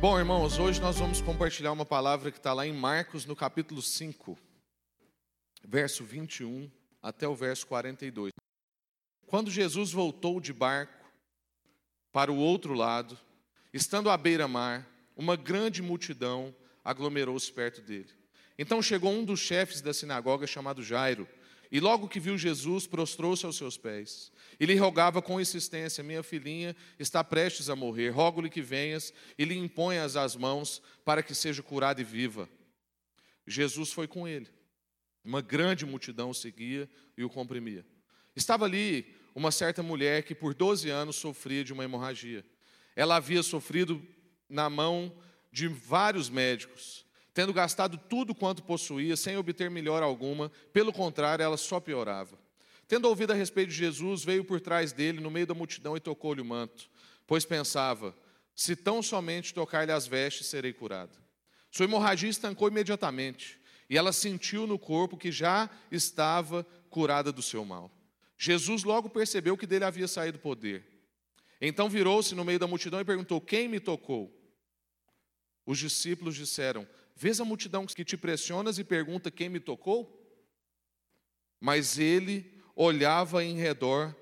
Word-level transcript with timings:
Bom, 0.00 0.18
irmãos, 0.18 0.58
hoje 0.58 0.80
nós 0.80 0.98
vamos 0.98 1.20
compartilhar 1.20 1.72
uma 1.72 1.84
palavra 1.84 2.30
que 2.30 2.38
está 2.38 2.54
lá 2.54 2.66
em 2.66 2.72
Marcos, 2.72 3.26
no 3.26 3.36
capítulo 3.36 3.82
5, 3.82 4.38
verso 5.62 6.02
21 6.04 6.70
até 7.02 7.28
o 7.28 7.34
verso 7.34 7.66
42. 7.66 8.32
Quando 9.26 9.50
Jesus 9.50 9.92
voltou 9.92 10.40
de 10.40 10.54
barco 10.54 11.04
para 12.10 12.32
o 12.32 12.38
outro 12.38 12.72
lado, 12.72 13.18
estando 13.74 14.08
à 14.08 14.16
beira-mar, 14.16 14.88
uma 15.14 15.36
grande 15.36 15.82
multidão 15.82 16.56
aglomerou-se 16.82 17.52
perto 17.52 17.82
dele. 17.82 18.08
Então 18.58 18.80
chegou 18.80 19.12
um 19.12 19.22
dos 19.22 19.40
chefes 19.40 19.82
da 19.82 19.92
sinagoga 19.92 20.46
chamado 20.46 20.82
Jairo, 20.82 21.28
e 21.72 21.78
logo 21.78 22.08
que 22.08 22.18
viu 22.18 22.36
Jesus, 22.36 22.86
prostrou-se 22.86 23.46
aos 23.46 23.56
seus 23.56 23.78
pés. 23.78 24.32
E 24.58 24.66
lhe 24.66 24.74
rogava 24.74 25.22
com 25.22 25.40
insistência: 25.40 26.02
Minha 26.02 26.22
filhinha 26.22 26.74
está 26.98 27.22
prestes 27.22 27.70
a 27.70 27.76
morrer, 27.76 28.10
rogo-lhe 28.10 28.50
que 28.50 28.60
venhas 28.60 29.12
e 29.38 29.44
lhe 29.44 29.56
imponhas 29.56 30.16
as 30.16 30.34
mãos 30.34 30.82
para 31.04 31.22
que 31.22 31.34
seja 31.34 31.62
curada 31.62 32.00
e 32.00 32.04
viva. 32.04 32.48
Jesus 33.46 33.92
foi 33.92 34.08
com 34.08 34.26
ele. 34.26 34.48
Uma 35.24 35.40
grande 35.40 35.86
multidão 35.86 36.30
o 36.30 36.34
seguia 36.34 36.88
e 37.16 37.22
o 37.22 37.30
comprimia. 37.30 37.86
Estava 38.34 38.64
ali 38.64 39.14
uma 39.34 39.52
certa 39.52 39.82
mulher 39.82 40.24
que 40.24 40.34
por 40.34 40.54
12 40.54 40.88
anos 40.88 41.16
sofria 41.16 41.62
de 41.62 41.72
uma 41.72 41.84
hemorragia. 41.84 42.44
Ela 42.96 43.16
havia 43.16 43.42
sofrido 43.42 44.02
na 44.48 44.68
mão 44.68 45.14
de 45.52 45.68
vários 45.68 46.28
médicos 46.28 47.04
tendo 47.40 47.54
gastado 47.54 47.96
tudo 47.96 48.34
quanto 48.34 48.62
possuía, 48.62 49.16
sem 49.16 49.34
obter 49.38 49.70
melhor 49.70 50.02
alguma, 50.02 50.52
pelo 50.74 50.92
contrário, 50.92 51.42
ela 51.42 51.56
só 51.56 51.80
piorava. 51.80 52.38
Tendo 52.86 53.08
ouvido 53.08 53.30
a 53.30 53.34
respeito 53.34 53.70
de 53.70 53.76
Jesus, 53.76 54.22
veio 54.22 54.44
por 54.44 54.60
trás 54.60 54.92
dele, 54.92 55.20
no 55.20 55.30
meio 55.30 55.46
da 55.46 55.54
multidão, 55.54 55.96
e 55.96 56.00
tocou-lhe 56.00 56.42
o 56.42 56.44
manto, 56.44 56.90
pois 57.26 57.46
pensava: 57.46 58.14
se 58.54 58.76
tão 58.76 59.02
somente 59.02 59.54
tocar-lhe 59.54 59.90
as 59.90 60.06
vestes, 60.06 60.48
serei 60.48 60.74
curada. 60.74 61.16
Sua 61.70 61.84
hemorragia 61.84 62.28
estancou 62.28 62.68
imediatamente, 62.68 63.58
e 63.88 63.96
ela 63.96 64.12
sentiu 64.12 64.66
no 64.66 64.78
corpo 64.78 65.16
que 65.16 65.32
já 65.32 65.70
estava 65.90 66.66
curada 66.90 67.32
do 67.32 67.40
seu 67.40 67.64
mal. 67.64 67.90
Jesus 68.36 68.84
logo 68.84 69.08
percebeu 69.08 69.56
que 69.56 69.66
dele 69.66 69.86
havia 69.86 70.06
saído 70.06 70.38
poder. 70.38 70.84
Então 71.58 71.88
virou-se 71.88 72.34
no 72.34 72.44
meio 72.44 72.58
da 72.58 72.66
multidão 72.66 73.00
e 73.00 73.04
perguntou: 73.04 73.40
Quem 73.40 73.66
me 73.66 73.80
tocou? 73.80 74.30
Os 75.64 75.78
discípulos 75.78 76.34
disseram: 76.34 76.86
Vês 77.22 77.38
a 77.38 77.44
multidão 77.44 77.84
que 77.84 78.02
te 78.02 78.16
pressionas 78.16 78.78
e 78.78 78.82
pergunta 78.82 79.30
quem 79.30 79.50
me 79.50 79.60
tocou? 79.60 80.26
Mas 81.60 81.98
ele 81.98 82.50
olhava 82.74 83.44
em 83.44 83.58
redor 83.58 84.16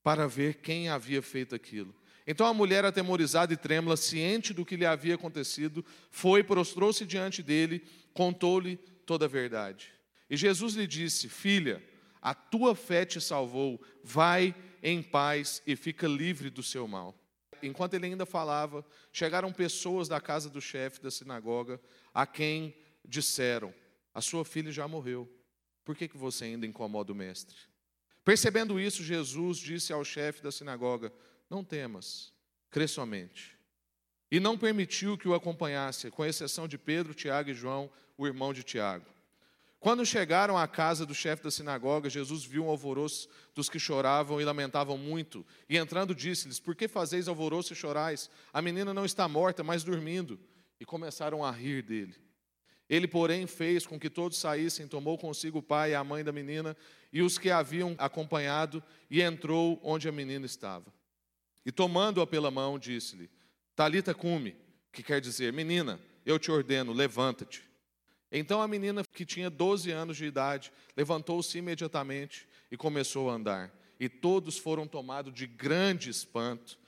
para 0.00 0.28
ver 0.28 0.60
quem 0.60 0.88
havia 0.88 1.20
feito 1.22 1.56
aquilo. 1.56 1.92
Então 2.24 2.46
a 2.46 2.54
mulher, 2.54 2.84
atemorizada 2.84 3.52
e 3.52 3.56
trêmula, 3.56 3.96
ciente 3.96 4.54
do 4.54 4.64
que 4.64 4.76
lhe 4.76 4.86
havia 4.86 5.16
acontecido, 5.16 5.84
foi, 6.08 6.44
prostrou-se 6.44 7.04
diante 7.04 7.42
dele, 7.42 7.84
contou-lhe 8.14 8.76
toda 9.04 9.24
a 9.24 9.28
verdade. 9.28 9.92
E 10.30 10.36
Jesus 10.36 10.74
lhe 10.74 10.86
disse: 10.86 11.28
Filha, 11.28 11.82
a 12.22 12.32
tua 12.32 12.76
fé 12.76 13.04
te 13.04 13.20
salvou, 13.20 13.82
vai 14.04 14.54
em 14.80 15.02
paz 15.02 15.60
e 15.66 15.74
fica 15.74 16.06
livre 16.06 16.48
do 16.48 16.62
seu 16.62 16.86
mal 16.86 17.20
enquanto 17.62 17.94
ele 17.94 18.06
ainda 18.06 18.26
falava, 18.26 18.84
chegaram 19.12 19.52
pessoas 19.52 20.08
da 20.08 20.20
casa 20.20 20.48
do 20.48 20.60
chefe 20.60 21.00
da 21.00 21.10
sinagoga 21.10 21.80
a 22.14 22.26
quem 22.26 22.76
disseram: 23.04 23.74
A 24.14 24.20
sua 24.20 24.44
filha 24.44 24.70
já 24.70 24.86
morreu. 24.86 25.28
Por 25.84 25.96
que, 25.96 26.08
que 26.08 26.16
você 26.16 26.44
ainda 26.44 26.66
incomoda 26.66 27.12
o 27.12 27.16
mestre? 27.16 27.56
Percebendo 28.24 28.78
isso, 28.78 29.02
Jesus 29.02 29.58
disse 29.58 29.92
ao 29.92 30.04
chefe 30.04 30.42
da 30.42 30.52
sinagoga: 30.52 31.12
Não 31.48 31.64
temas, 31.64 32.32
crê 32.70 32.86
somente. 32.86 33.58
E 34.30 34.38
não 34.38 34.56
permitiu 34.56 35.18
que 35.18 35.28
o 35.28 35.34
acompanhasse, 35.34 36.10
com 36.10 36.24
exceção 36.24 36.68
de 36.68 36.78
Pedro, 36.78 37.14
Tiago 37.14 37.50
e 37.50 37.54
João, 37.54 37.90
o 38.16 38.26
irmão 38.26 38.52
de 38.52 38.62
Tiago. 38.62 39.06
Quando 39.80 40.04
chegaram 40.04 40.58
à 40.58 40.68
casa 40.68 41.06
do 41.06 41.14
chefe 41.14 41.42
da 41.42 41.50
sinagoga, 41.50 42.10
Jesus 42.10 42.44
viu 42.44 42.66
um 42.66 42.68
alvoroço 42.68 43.28
dos 43.54 43.70
que 43.70 43.78
choravam 43.78 44.38
e 44.38 44.44
lamentavam 44.44 44.98
muito. 44.98 45.44
E 45.68 45.78
entrando, 45.78 46.14
disse-lhes: 46.14 46.60
Por 46.60 46.76
que 46.76 46.86
fazeis 46.86 47.26
alvoroço 47.26 47.72
e 47.72 47.76
chorais? 47.76 48.30
A 48.52 48.60
menina 48.60 48.92
não 48.92 49.06
está 49.06 49.26
morta, 49.26 49.64
mas 49.64 49.82
dormindo. 49.82 50.38
E 50.80 50.84
começaram 50.84 51.44
a 51.44 51.50
rir 51.50 51.82
dele. 51.82 52.16
Ele, 52.88 53.06
porém, 53.06 53.46
fez 53.46 53.86
com 53.86 54.00
que 54.00 54.10
todos 54.10 54.38
saíssem, 54.38 54.88
tomou 54.88 55.16
consigo 55.16 55.58
o 55.58 55.62
pai 55.62 55.92
e 55.92 55.94
a 55.94 56.02
mãe 56.02 56.24
da 56.24 56.32
menina 56.32 56.76
e 57.12 57.22
os 57.22 57.38
que 57.38 57.50
a 57.50 57.58
haviam 57.58 57.94
acompanhado, 57.98 58.82
e 59.08 59.22
entrou 59.22 59.80
onde 59.84 60.08
a 60.08 60.12
menina 60.12 60.44
estava. 60.44 60.92
E 61.64 61.70
tomando-a 61.70 62.26
pela 62.26 62.50
mão, 62.50 62.78
disse-lhe: 62.78 63.30
Talita 63.76 64.12
cume, 64.12 64.56
que 64.92 65.02
quer 65.02 65.20
dizer, 65.20 65.52
menina, 65.52 66.00
eu 66.24 66.38
te 66.38 66.50
ordeno, 66.50 66.92
levanta-te. 66.92 67.62
Então 68.32 68.62
a 68.62 68.68
menina, 68.68 69.02
que 69.12 69.24
tinha 69.24 69.50
12 69.50 69.90
anos 69.90 70.16
de 70.16 70.24
idade, 70.24 70.72
levantou-se 70.96 71.56
imediatamente 71.58 72.46
e 72.70 72.76
começou 72.76 73.28
a 73.28 73.34
andar. 73.34 73.72
E 73.98 74.08
todos 74.08 74.56
foram 74.56 74.86
tomados 74.86 75.32
de 75.34 75.46
grande 75.46 76.08
espanto. 76.10 76.78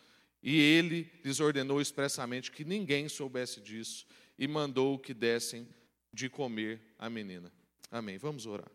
E 0.43 0.59
ele 0.59 1.11
lhes 1.25 1.39
ordenou 1.39 1.81
expressamente 1.81 2.51
que 2.51 2.65
ninguém 2.65 3.09
soubesse 3.09 3.61
disso 3.61 4.07
e 4.37 4.49
mandou 4.49 4.99
que 4.99 5.15
dessem 5.15 5.69
de 6.13 6.29
comer 6.29 6.81
a 6.99 7.09
menina. 7.09 7.53
Amém. 7.91 8.19
Vamos 8.19 8.47
orar. 8.47 8.71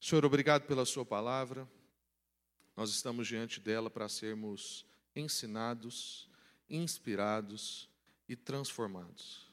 Senhor, 0.00 0.24
obrigado 0.24 0.66
pela 0.66 0.84
Sua 0.84 1.04
palavra. 1.04 1.66
Nós 2.76 2.90
estamos 2.90 3.26
diante 3.26 3.60
dela 3.60 3.88
para 3.88 4.08
sermos 4.08 4.84
ensinados, 5.16 6.28
inspirados 6.68 7.88
e 8.28 8.36
transformados. 8.36 9.50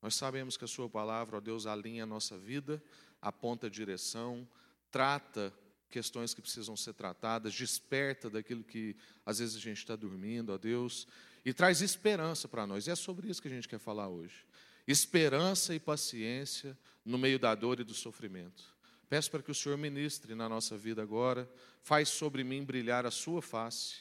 Nós 0.00 0.16
sabemos 0.16 0.56
que 0.56 0.64
a 0.64 0.68
Sua 0.68 0.88
palavra, 0.88 1.36
ó 1.36 1.40
Deus, 1.40 1.66
alinha 1.66 2.02
a 2.02 2.06
nossa 2.06 2.36
vida, 2.36 2.82
aponta 3.20 3.70
direção, 3.70 4.48
trata 4.90 5.54
questões 5.92 6.32
que 6.34 6.40
precisam 6.40 6.76
ser 6.76 6.94
tratadas, 6.94 7.54
desperta 7.54 8.30
daquilo 8.30 8.64
que 8.64 8.96
às 9.24 9.38
vezes 9.38 9.54
a 9.56 9.60
gente 9.60 9.78
está 9.78 9.94
dormindo, 9.94 10.52
ó 10.52 10.58
Deus, 10.58 11.06
e 11.44 11.52
traz 11.52 11.80
esperança 11.82 12.48
para 12.48 12.66
nós. 12.66 12.86
E 12.86 12.90
é 12.90 12.94
sobre 12.96 13.28
isso 13.28 13.42
que 13.42 13.48
a 13.48 13.50
gente 13.50 13.68
quer 13.68 13.78
falar 13.78 14.08
hoje. 14.08 14.46
Esperança 14.88 15.74
e 15.74 15.78
paciência 15.78 16.76
no 17.04 17.18
meio 17.18 17.38
da 17.38 17.54
dor 17.54 17.78
e 17.78 17.84
do 17.84 17.94
sofrimento. 17.94 18.64
Peço 19.08 19.30
para 19.30 19.42
que 19.42 19.50
o 19.50 19.54
Senhor 19.54 19.76
ministre 19.76 20.34
na 20.34 20.48
nossa 20.48 20.76
vida 20.76 21.02
agora, 21.02 21.48
faz 21.82 22.08
sobre 22.08 22.42
mim 22.42 22.64
brilhar 22.64 23.04
a 23.04 23.10
sua 23.10 23.42
face 23.42 23.96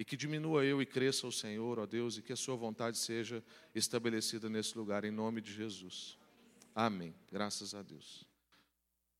e 0.00 0.04
que 0.04 0.16
diminua 0.16 0.64
eu 0.64 0.80
e 0.80 0.86
cresça 0.86 1.26
o 1.26 1.32
Senhor, 1.32 1.78
ó 1.78 1.86
Deus, 1.86 2.16
e 2.16 2.22
que 2.22 2.32
a 2.32 2.36
Sua 2.36 2.56
vontade 2.56 2.96
seja 2.96 3.44
estabelecida 3.74 4.48
nesse 4.48 4.76
lugar, 4.76 5.04
em 5.04 5.10
nome 5.10 5.42
de 5.42 5.52
Jesus. 5.52 6.18
Amém. 6.74 7.14
Graças 7.30 7.74
a 7.74 7.82
Deus. 7.82 8.29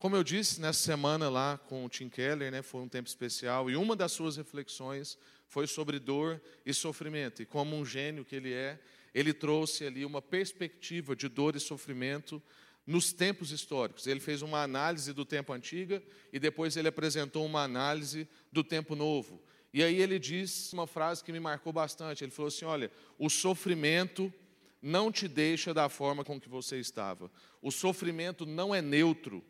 Como 0.00 0.16
eu 0.16 0.25
disse, 0.25 0.62
nessa 0.62 0.81
semana 0.81 1.28
lá 1.28 1.59
com 1.59 1.84
o 1.84 1.88
Tim 1.91 2.09
Keller, 2.09 2.50
né, 2.50 2.62
foi 2.62 2.81
um 2.81 2.88
tempo 2.88 3.06
especial, 3.06 3.69
e 3.71 3.77
uma 3.77 3.94
das 3.94 4.12
suas 4.12 4.38
reflexões 4.38 5.19
foi 5.47 5.66
sobre 5.66 5.99
dor 5.99 6.41
e 6.65 6.72
sofrimento. 6.72 7.43
E 7.43 7.44
como 7.44 7.77
um 7.77 7.84
gênio 7.84 8.25
que 8.25 8.34
ele 8.34 8.50
é, 8.50 8.81
ele 9.15 9.34
trouxe 9.34 9.84
ali 9.84 10.06
uma 10.06 10.22
perspectiva 10.22 11.15
de 11.15 11.28
dor 11.28 11.55
e 11.55 11.61
sofrimento 11.61 12.43
nos 12.87 13.12
tempos 13.12 13.50
históricos. 13.50 14.06
Ele 14.06 14.21
fez 14.21 14.41
uma 14.41 14.62
análise 14.62 15.12
do 15.12 15.27
tempo 15.27 15.53
antigo 15.53 16.00
e 16.32 16.38
depois 16.38 16.78
ele 16.78 16.88
apresentou 16.88 17.44
uma 17.44 17.62
análise 17.62 18.27
do 18.50 18.65
tempo 18.65 18.97
novo. 18.97 19.38
E 19.71 19.82
aí 19.82 20.00
ele 20.00 20.19
diz 20.19 20.72
uma 20.72 20.87
frase 20.87 21.22
que 21.22 21.31
me 21.31 21.41
marcou 21.41 21.75
bastante. 21.75 22.25
Ele 22.25 22.32
falou 22.32 22.49
assim: 22.49 22.65
Olha, 22.65 22.91
o 23.19 23.28
sofrimento 23.28 24.32
não 24.81 25.12
te 25.12 25.28
deixa 25.28 25.75
da 25.75 25.91
forma 25.91 26.25
com 26.25 26.41
que 26.41 26.49
você 26.49 26.78
estava. 26.81 27.31
O 27.61 27.71
sofrimento 27.71 28.47
não 28.47 28.75
é 28.75 28.81
neutro, 28.81 29.44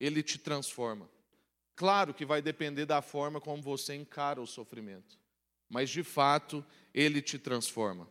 ele 0.00 0.22
te 0.22 0.38
transforma. 0.38 1.08
Claro 1.74 2.12
que 2.12 2.24
vai 2.24 2.42
depender 2.42 2.86
da 2.86 3.00
forma 3.00 3.40
como 3.40 3.62
você 3.62 3.94
encara 3.94 4.40
o 4.40 4.46
sofrimento, 4.46 5.18
mas 5.68 5.90
de 5.90 6.02
fato 6.02 6.64
ele 6.92 7.22
te 7.22 7.38
transforma. 7.38 8.08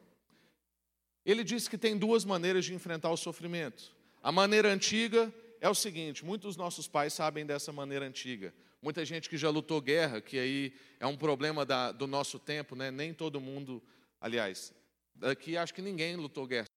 Ele 1.26 1.44
diz 1.44 1.68
que 1.68 1.78
tem 1.78 1.98
duas 1.98 2.24
maneiras 2.24 2.64
de 2.64 2.74
enfrentar 2.74 3.12
o 3.12 3.18
sofrimento. 3.18 3.94
A 4.24 4.32
maneira 4.32 4.70
antiga 4.72 5.34
é 5.60 5.70
o 5.70 5.76
seguinte: 5.76 6.24
muitos 6.24 6.56
dos 6.56 6.58
nossos 6.58 6.88
pais 6.88 7.14
sabem 7.14 7.46
dessa 7.46 7.72
maneira 7.74 8.06
antiga. 8.06 8.54
Muita 8.82 9.04
gente 9.04 9.30
que 9.30 9.38
já 9.38 9.50
lutou 9.50 9.82
guerra, 9.82 10.22
que 10.22 10.40
aí 10.40 10.74
é 11.00 11.06
um 11.06 11.18
problema 11.18 11.66
da, 11.66 11.92
do 11.92 12.08
nosso 12.08 12.40
tempo, 12.40 12.76
né? 12.76 12.92
Nem 12.92 13.14
todo 13.14 13.42
mundo, 13.42 13.84
aliás, 14.22 14.74
aqui 15.22 15.58
acho 15.58 15.74
que 15.74 15.82
ninguém 15.82 16.16
lutou 16.16 16.48
guerra. 16.48 16.68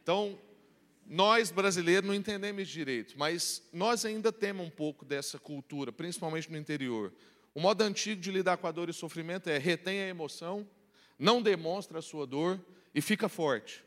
Então, 0.00 0.38
nós 1.06 1.50
brasileiros 1.50 2.06
não 2.06 2.14
entendemos 2.14 2.68
direito, 2.68 3.14
mas 3.18 3.62
nós 3.72 4.04
ainda 4.04 4.32
temos 4.32 4.66
um 4.66 4.70
pouco 4.70 5.04
dessa 5.04 5.38
cultura, 5.38 5.92
principalmente 5.92 6.50
no 6.50 6.58
interior. 6.58 7.12
O 7.54 7.60
modo 7.60 7.82
antigo 7.82 8.20
de 8.20 8.30
lidar 8.30 8.56
com 8.56 8.66
a 8.66 8.72
dor 8.72 8.88
e 8.88 8.92
sofrimento 8.92 9.48
é 9.48 9.58
retenha 9.58 10.04
a 10.04 10.08
emoção, 10.08 10.68
não 11.18 11.42
demonstre 11.42 11.96
a 11.96 12.02
sua 12.02 12.26
dor 12.26 12.64
e 12.94 13.00
fica 13.00 13.28
forte. 13.28 13.84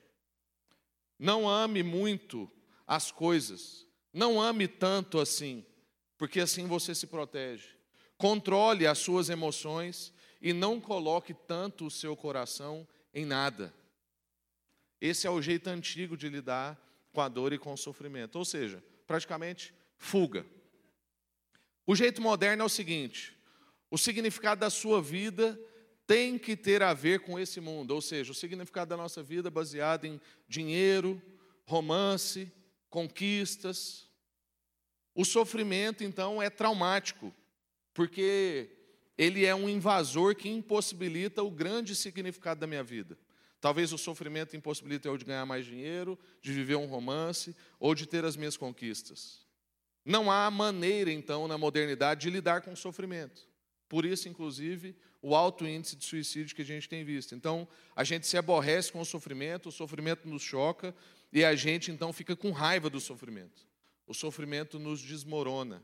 Não 1.19 1.50
ame 1.50 1.84
muito 1.84 2.50
as 2.86 3.12
coisas, 3.12 3.86
não 4.13 4.40
ame 4.40 4.68
tanto 4.68 5.20
assim 5.20 5.66
porque 6.18 6.40
assim 6.40 6.66
você 6.68 6.96
se 6.96 7.08
protege. 7.08 7.70
Controle 8.18 8.88
as 8.88 8.98
suas 8.98 9.30
emoções 9.30 10.12
e 10.42 10.52
não 10.52 10.81
coloque 10.81 11.34
tanto 11.34 11.86
o 11.86 11.92
seu 11.92 12.16
coração 12.16 12.88
em 13.13 13.25
nada. 13.25 13.74
Esse 15.00 15.28
é 15.28 15.30
o 15.30 15.42
jeito 15.42 15.68
antigo 15.68 16.18
de 16.18 16.28
lidar 16.28 16.78
com 17.12 17.21
a 17.21 17.27
dor 17.27 17.54
e 17.54 17.57
com 17.57 17.74
o 17.74 17.77
sofrimento. 17.77 18.38
Ou 18.38 18.45
seja, 18.45 18.83
praticamente 19.06 19.74
fuga. 19.98 20.45
O 21.86 21.95
jeito 21.95 22.21
moderno 22.21 22.63
é 22.63 22.65
o 22.65 22.69
seguinte: 22.69 23.38
o 23.89 23.98
significado 23.98 24.62
da 24.62 24.69
sua 24.69 25.01
vida 25.01 25.59
tem 26.06 26.38
que 26.38 26.56
ter 26.56 26.81
a 26.81 26.94
ver 26.94 27.19
com 27.19 27.38
esse 27.38 27.59
mundo, 27.59 27.92
ou 27.92 28.01
seja, 28.01 28.31
o 28.31 28.36
significado 28.36 28.89
da 28.89 28.98
nossa 28.98 29.21
vida 29.21 29.50
é 29.50 29.51
baseado 29.51 30.06
em 30.06 30.21
dinheiro, 30.48 31.21
romance, 31.65 32.51
conquistas. 32.89 34.07
O 35.13 35.25
sofrimento, 35.25 36.03
então, 36.03 36.42
é 36.42 36.50
traumático, 36.50 37.33
porque 37.94 38.69
ele 39.18 39.45
é 39.45 39.53
um 39.53 39.68
invasor 39.68 40.36
que 40.36 40.48
impossibilita 40.48 41.44
o 41.44 41.51
grande 41.51 41.95
significado 41.95 42.60
da 42.60 42.68
minha 42.68 42.83
vida. 42.83 43.18
Talvez 43.59 43.92
o 43.92 43.98
sofrimento 43.98 44.56
impossibilite 44.56 45.07
eu 45.07 45.18
de 45.18 45.25
ganhar 45.25 45.45
mais 45.45 45.65
dinheiro, 45.65 46.18
de 46.42 46.54
viver 46.54 46.75
um 46.75 46.86
romance 46.86 47.56
ou 47.80 47.95
de 47.95 48.06
ter 48.06 48.24
as 48.24 48.36
minhas 48.36 48.56
conquistas. 48.56 49.45
Não 50.06 50.31
há 50.31 50.50
maneira, 50.50 51.12
então, 51.12 51.48
na 51.48 51.57
modernidade 51.57 52.21
de 52.21 52.30
lidar 52.30 52.62
com 52.62 52.71
o 52.71 52.77
sofrimento. 52.77 53.48
Por 53.89 54.06
isso, 54.06 54.30
inclusive, 54.30 54.95
o 55.21 55.36
alto 55.36 55.65
índice 55.68 55.95
de 55.95 56.06
suicídio 56.06 56.56
que 56.56 56.62
a 56.62 56.65
gente 56.65 56.88
tem 56.88 57.04
visto. 57.04 57.33
Então, 57.33 57.68
a 57.95 58.04
gente 58.04 58.27
se 58.27 58.38
aborrece 58.38 58.92
com 58.92 59.01
o 59.01 59.06
sofrimento, 59.06 59.69
o 59.69 59.71
sofrimento 59.71 60.27
nos 60.27 60.42
choca 60.42 60.95
e 61.33 61.44
a 61.44 61.56
gente, 61.56 61.92
então, 61.92 62.13
fica 62.13 62.36
com 62.36 62.51
raiva 62.51 62.89
do 62.89 63.00
sofrimento. 63.00 63.65
O 64.06 64.13
sofrimento 64.13 64.80
nos 64.80 65.01
desmorona, 65.01 65.83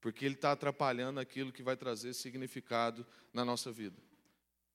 porque 0.00 0.24
ele 0.24 0.34
está 0.34 0.52
atrapalhando 0.52 1.18
aquilo 1.18 1.52
que 1.52 1.62
vai 1.62 1.76
trazer 1.76 2.14
significado 2.14 3.06
na 3.32 3.44
nossa 3.44 3.72
vida. 3.72 4.00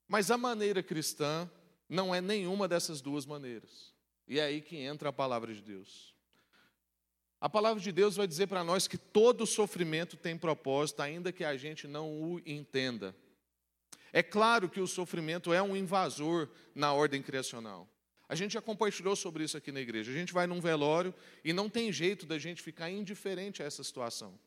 Mas 0.08 0.30
a 0.30 0.38
maneira 0.38 0.84
cristã 0.84 1.50
não 1.92 2.16
é 2.16 2.22
nenhuma 2.22 2.70
dessas 2.70 3.02
duas 3.02 3.26
maneiras. 3.26 3.94
E 4.26 4.40
é 4.40 4.44
aí 4.44 4.62
que 4.62 4.78
entra 4.78 5.10
a 5.10 5.14
palavra 5.14 5.54
de 5.54 5.62
Deus. 5.62 6.16
A 7.40 7.50
palavra 7.50 7.84
de 7.84 7.92
Deus 7.92 8.16
vai 8.16 8.26
dizer 8.26 8.48
para 8.48 8.64
nós 8.64 8.88
que 8.88 8.98
todo 8.98 9.46
sofrimento 9.46 10.16
tem 10.16 10.38
propósito, 10.38 11.02
ainda 11.02 11.34
que 11.34 11.44
a 11.44 11.58
gente 11.58 11.88
não 11.88 12.10
o 12.10 12.42
entenda. 12.46 13.14
É 14.14 14.24
claro 14.24 14.70
que 14.70 14.80
o 14.80 14.88
sofrimento 14.88 15.52
é 15.52 15.62
um 15.62 15.76
invasor 15.76 16.48
na 16.74 16.94
ordem 16.94 17.22
criacional. 17.22 17.90
A 18.30 18.36
gente 18.36 18.54
já 18.54 18.62
compartilhou 18.62 19.16
sobre 19.18 19.44
isso 19.44 19.58
aqui 19.58 19.70
na 19.70 19.82
igreja. 19.82 20.12
A 20.12 20.16
gente 20.16 20.32
vai 20.32 20.48
num 20.48 20.62
velório 20.62 21.14
e 21.44 21.52
não 21.52 21.70
tem 21.70 21.92
jeito 21.92 22.26
da 22.26 22.40
gente 22.40 22.62
ficar 22.62 22.90
indiferente 22.90 23.62
a 23.62 23.66
essa 23.66 23.84
situação. 23.84 24.40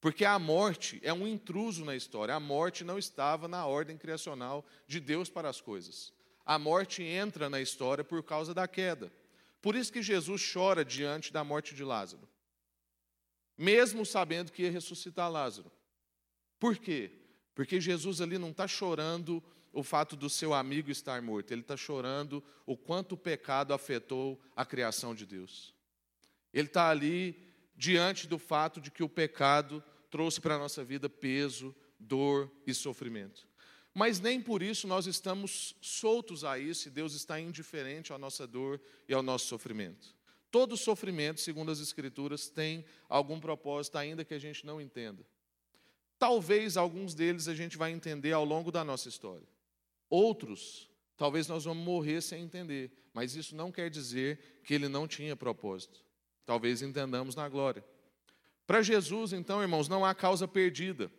Porque 0.00 0.24
a 0.24 0.38
morte 0.38 1.00
é 1.02 1.12
um 1.12 1.26
intruso 1.26 1.84
na 1.84 1.96
história. 1.96 2.32
A 2.32 2.38
morte 2.38 2.84
não 2.84 2.96
estava 2.96 3.48
na 3.48 3.66
ordem 3.66 3.98
criacional 3.98 4.64
de 4.86 5.00
Deus 5.00 5.28
para 5.28 5.48
as 5.48 5.60
coisas 5.60 6.14
a 6.46 6.58
morte 6.58 7.02
entra 7.02 7.50
na 7.50 7.60
história 7.60 8.04
por 8.04 8.22
causa 8.22 8.54
da 8.54 8.68
queda. 8.68 9.12
Por 9.60 9.74
isso 9.74 9.92
que 9.92 10.00
Jesus 10.00 10.48
chora 10.52 10.84
diante 10.84 11.32
da 11.32 11.42
morte 11.42 11.74
de 11.74 11.82
Lázaro, 11.82 12.28
mesmo 13.58 14.06
sabendo 14.06 14.52
que 14.52 14.62
ia 14.62 14.70
ressuscitar 14.70 15.30
Lázaro. 15.30 15.72
Por 16.60 16.78
quê? 16.78 17.10
Porque 17.52 17.80
Jesus 17.80 18.20
ali 18.20 18.38
não 18.38 18.50
está 18.50 18.68
chorando 18.68 19.42
o 19.72 19.82
fato 19.82 20.14
do 20.14 20.30
seu 20.30 20.54
amigo 20.54 20.90
estar 20.90 21.20
morto, 21.20 21.50
ele 21.50 21.62
está 21.62 21.76
chorando 21.76 22.42
o 22.64 22.76
quanto 22.76 23.12
o 23.12 23.18
pecado 23.18 23.74
afetou 23.74 24.40
a 24.54 24.64
criação 24.64 25.14
de 25.14 25.26
Deus. 25.26 25.74
Ele 26.52 26.68
está 26.68 26.88
ali 26.88 27.36
diante 27.74 28.26
do 28.26 28.38
fato 28.38 28.80
de 28.80 28.90
que 28.90 29.02
o 29.02 29.08
pecado 29.08 29.82
trouxe 30.10 30.40
para 30.40 30.54
a 30.54 30.58
nossa 30.58 30.84
vida 30.84 31.10
peso, 31.10 31.74
dor 31.98 32.50
e 32.66 32.72
sofrimento. 32.72 33.46
Mas 33.96 34.20
nem 34.20 34.42
por 34.42 34.62
isso 34.62 34.86
nós 34.86 35.06
estamos 35.06 35.74
soltos 35.80 36.44
a 36.44 36.58
isso 36.58 36.86
e 36.86 36.90
Deus 36.90 37.14
está 37.14 37.40
indiferente 37.40 38.12
à 38.12 38.18
nossa 38.18 38.46
dor 38.46 38.78
e 39.08 39.14
ao 39.14 39.22
nosso 39.22 39.46
sofrimento. 39.46 40.14
Todo 40.50 40.76
sofrimento, 40.76 41.40
segundo 41.40 41.70
as 41.70 41.80
Escrituras, 41.80 42.50
tem 42.50 42.84
algum 43.08 43.40
propósito, 43.40 43.96
ainda 43.96 44.22
que 44.22 44.34
a 44.34 44.38
gente 44.38 44.66
não 44.66 44.82
entenda. 44.82 45.24
Talvez 46.18 46.76
alguns 46.76 47.14
deles 47.14 47.48
a 47.48 47.54
gente 47.54 47.78
vai 47.78 47.90
entender 47.90 48.32
ao 48.32 48.44
longo 48.44 48.70
da 48.70 48.84
nossa 48.84 49.08
história. 49.08 49.48
Outros, 50.10 50.90
talvez 51.16 51.48
nós 51.48 51.64
vamos 51.64 51.82
morrer 51.82 52.20
sem 52.20 52.42
entender, 52.42 52.92
mas 53.14 53.34
isso 53.34 53.56
não 53.56 53.72
quer 53.72 53.88
dizer 53.88 54.60
que 54.62 54.74
ele 54.74 54.88
não 54.88 55.08
tinha 55.08 55.34
propósito. 55.34 56.04
Talvez 56.44 56.82
entendamos 56.82 57.34
na 57.34 57.48
glória. 57.48 57.82
Para 58.66 58.82
Jesus, 58.82 59.32
então, 59.32 59.62
irmãos, 59.62 59.88
não 59.88 60.04
há 60.04 60.14
causa 60.14 60.46
perdida. 60.46 61.10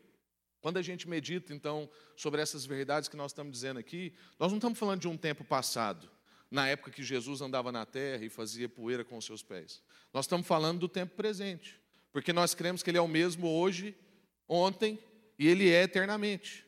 Quando 0.62 0.78
a 0.78 0.82
gente 0.82 1.08
medita, 1.08 1.54
então, 1.54 1.90
sobre 2.16 2.42
essas 2.42 2.66
verdades 2.66 3.08
que 3.08 3.16
nós 3.16 3.32
estamos 3.32 3.52
dizendo 3.54 3.80
aqui, 3.80 4.14
nós 4.40 4.52
não 4.52 4.58
estamos 4.58 4.78
falando 4.78 5.02
de 5.02 5.08
um 5.08 5.18
tempo 5.18 5.44
passado, 5.44 6.10
na 6.50 6.68
época 6.68 6.92
que 6.92 7.04
Jesus 7.04 7.42
andava 7.42 7.72
na 7.72 7.86
terra 7.86 8.24
e 8.26 8.30
fazia 8.30 8.68
poeira 8.68 9.04
com 9.04 9.18
os 9.18 9.26
seus 9.26 9.44
pés. 9.44 9.84
Nós 10.14 10.26
estamos 10.26 10.48
falando 10.48 10.80
do 10.80 10.90
tempo 10.90 11.16
presente, 11.16 11.80
porque 12.12 12.34
nós 12.34 12.54
cremos 12.54 12.82
que 12.82 12.90
Ele 12.90 12.98
é 12.98 13.02
o 13.02 13.08
mesmo 13.08 13.48
hoje, 13.48 13.96
ontem 14.48 15.00
e 15.38 15.48
Ele 15.48 15.70
é 15.70 15.84
eternamente. 15.84 16.66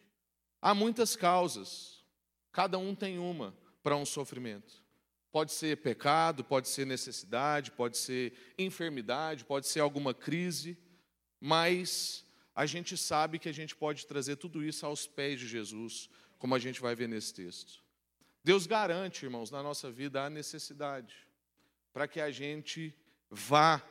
Há 0.62 0.74
muitas 0.74 1.16
causas, 1.16 2.04
cada 2.52 2.78
um 2.78 2.94
tem 2.94 3.18
uma 3.18 3.56
para 3.82 3.96
um 3.96 4.06
sofrimento. 4.06 4.84
Pode 5.32 5.52
ser 5.52 5.78
pecado, 5.78 6.44
pode 6.44 6.68
ser 6.68 6.86
necessidade, 6.86 7.72
pode 7.72 7.98
ser 7.98 8.34
enfermidade, 8.58 9.46
pode 9.46 9.68
ser 9.68 9.80
alguma 9.80 10.14
crise, 10.14 10.78
mas 11.40 12.26
a 12.56 12.66
gente 12.66 12.98
sabe 12.98 13.40
que 13.40 13.50
a 13.50 13.54
gente 13.54 13.76
pode 13.76 14.06
trazer 14.06 14.36
tudo 14.36 14.64
isso 14.64 14.86
aos 14.86 15.08
pés 15.08 15.40
de 15.40 15.48
Jesus, 15.48 16.10
como 16.38 16.56
a 16.56 16.60
gente 16.60 16.82
vai 16.82 16.96
ver 16.96 17.08
nesse 17.08 17.34
texto. 17.34 17.84
Deus 18.44 18.66
garante, 18.66 19.26
irmãos, 19.26 19.52
na 19.52 19.62
nossa 19.62 19.92
vida 19.92 20.24
a 20.24 20.30
necessidade, 20.30 21.16
para 21.94 22.08
que 22.08 22.20
a 22.20 22.32
gente 22.32 22.94
vá 23.30 23.82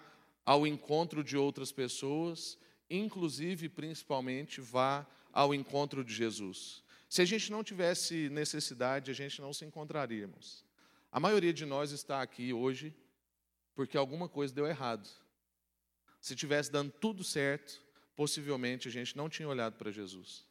ao 0.44 0.66
encontro 0.66 1.22
de 1.22 1.36
outras 1.36 1.70
pessoas, 1.70 2.58
inclusive, 2.88 3.68
principalmente, 3.68 4.60
vá 4.60 5.06
ao 5.32 5.54
encontro 5.54 6.02
de 6.02 6.14
Jesus. 6.14 6.82
Se 7.08 7.22
a 7.22 7.24
gente 7.24 7.50
não 7.50 7.62
tivesse 7.62 8.28
necessidade, 8.30 9.10
a 9.10 9.14
gente 9.14 9.40
não 9.40 9.52
se 9.52 9.64
encontraria, 9.64 10.22
irmãos. 10.22 10.64
A 11.10 11.18
maioria 11.18 11.52
de 11.52 11.64
nós 11.64 11.90
está 11.90 12.20
aqui 12.20 12.52
hoje 12.52 12.94
porque 13.74 13.96
alguma 13.96 14.28
coisa 14.28 14.54
deu 14.54 14.66
errado. 14.66 15.08
Se 16.20 16.34
tivesse 16.34 16.70
dando 16.70 16.90
tudo 16.90 17.22
certo, 17.22 17.80
possivelmente 18.18 18.88
a 18.88 18.90
gente 18.90 19.16
não 19.16 19.28
tinha 19.28 19.48
olhado 19.48 19.76
para 19.76 19.92
Jesus. 19.92 20.44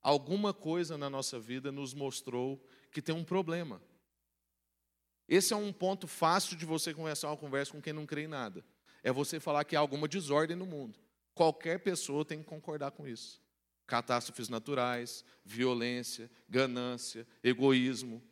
Alguma 0.00 0.54
coisa 0.54 0.96
na 0.96 1.10
nossa 1.10 1.36
vida 1.36 1.72
nos 1.72 1.92
mostrou 1.92 2.64
que 2.92 3.02
tem 3.02 3.12
um 3.12 3.24
problema. 3.24 3.82
Esse 5.28 5.52
é 5.52 5.56
um 5.56 5.72
ponto 5.72 6.06
fácil 6.06 6.56
de 6.56 6.64
você 6.64 6.94
começar 6.94 7.26
uma 7.26 7.36
conversa 7.36 7.72
com 7.72 7.82
quem 7.82 7.92
não 7.92 8.06
crê 8.06 8.22
em 8.22 8.28
nada. 8.28 8.64
É 9.02 9.10
você 9.10 9.40
falar 9.40 9.64
que 9.64 9.74
há 9.74 9.80
alguma 9.80 10.06
desordem 10.06 10.56
no 10.56 10.64
mundo. 10.64 10.96
Qualquer 11.34 11.80
pessoa 11.80 12.24
tem 12.24 12.38
que 12.38 12.44
concordar 12.44 12.92
com 12.92 13.04
isso. 13.04 13.42
Catástrofes 13.84 14.48
naturais, 14.48 15.24
violência, 15.44 16.30
ganância, 16.48 17.26
egoísmo. 17.42 18.22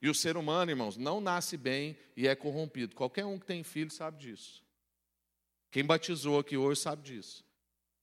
E 0.00 0.10
o 0.10 0.14
ser 0.14 0.36
humano, 0.36 0.72
irmãos, 0.72 0.96
não 0.96 1.20
nasce 1.20 1.56
bem 1.56 1.96
e 2.16 2.26
é 2.26 2.34
corrompido. 2.34 2.96
Qualquer 2.96 3.24
um 3.24 3.38
que 3.38 3.46
tem 3.46 3.62
filho 3.62 3.92
sabe 3.92 4.18
disso. 4.18 4.61
Quem 5.72 5.82
batizou 5.84 6.38
aqui 6.38 6.54
hoje 6.54 6.82
sabe 6.82 7.02
disso. 7.02 7.42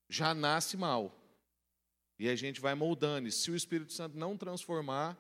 Já 0.10 0.34
nasce 0.34 0.76
mal. 0.76 1.16
E 2.18 2.28
a 2.28 2.36
gente 2.36 2.60
vai 2.60 2.74
moldando. 2.74 3.28
E 3.28 3.32
se 3.32 3.52
o 3.52 3.56
Espírito 3.56 3.94
Santo 3.94 4.18
não 4.18 4.36
transformar, 4.36 5.16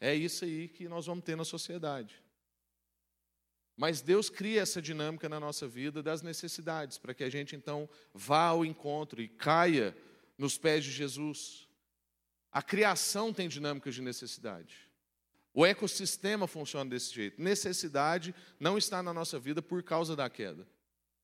é 0.00 0.14
isso 0.14 0.46
aí 0.46 0.66
que 0.66 0.88
nós 0.88 1.04
vamos 1.04 1.24
ter 1.24 1.36
na 1.36 1.44
sociedade. 1.44 2.22
Mas 3.76 4.00
Deus 4.00 4.30
cria 4.30 4.62
essa 4.62 4.80
dinâmica 4.80 5.28
na 5.28 5.38
nossa 5.38 5.68
vida 5.68 6.02
das 6.02 6.22
necessidades, 6.22 6.96
para 6.96 7.12
que 7.12 7.22
a 7.22 7.28
gente 7.28 7.54
então 7.54 7.86
vá 8.14 8.46
ao 8.46 8.64
encontro 8.64 9.20
e 9.20 9.28
caia 9.28 9.94
nos 10.38 10.56
pés 10.56 10.82
de 10.82 10.90
Jesus. 10.90 11.68
A 12.50 12.62
criação 12.62 13.30
tem 13.30 13.46
dinâmicas 13.46 13.94
de 13.94 14.00
necessidade. 14.00 14.90
O 15.52 15.66
ecossistema 15.66 16.46
funciona 16.46 16.88
desse 16.88 17.12
jeito. 17.14 17.42
Necessidade 17.42 18.34
não 18.58 18.78
está 18.78 19.02
na 19.02 19.12
nossa 19.12 19.38
vida 19.38 19.60
por 19.60 19.82
causa 19.82 20.16
da 20.16 20.30
queda. 20.30 20.66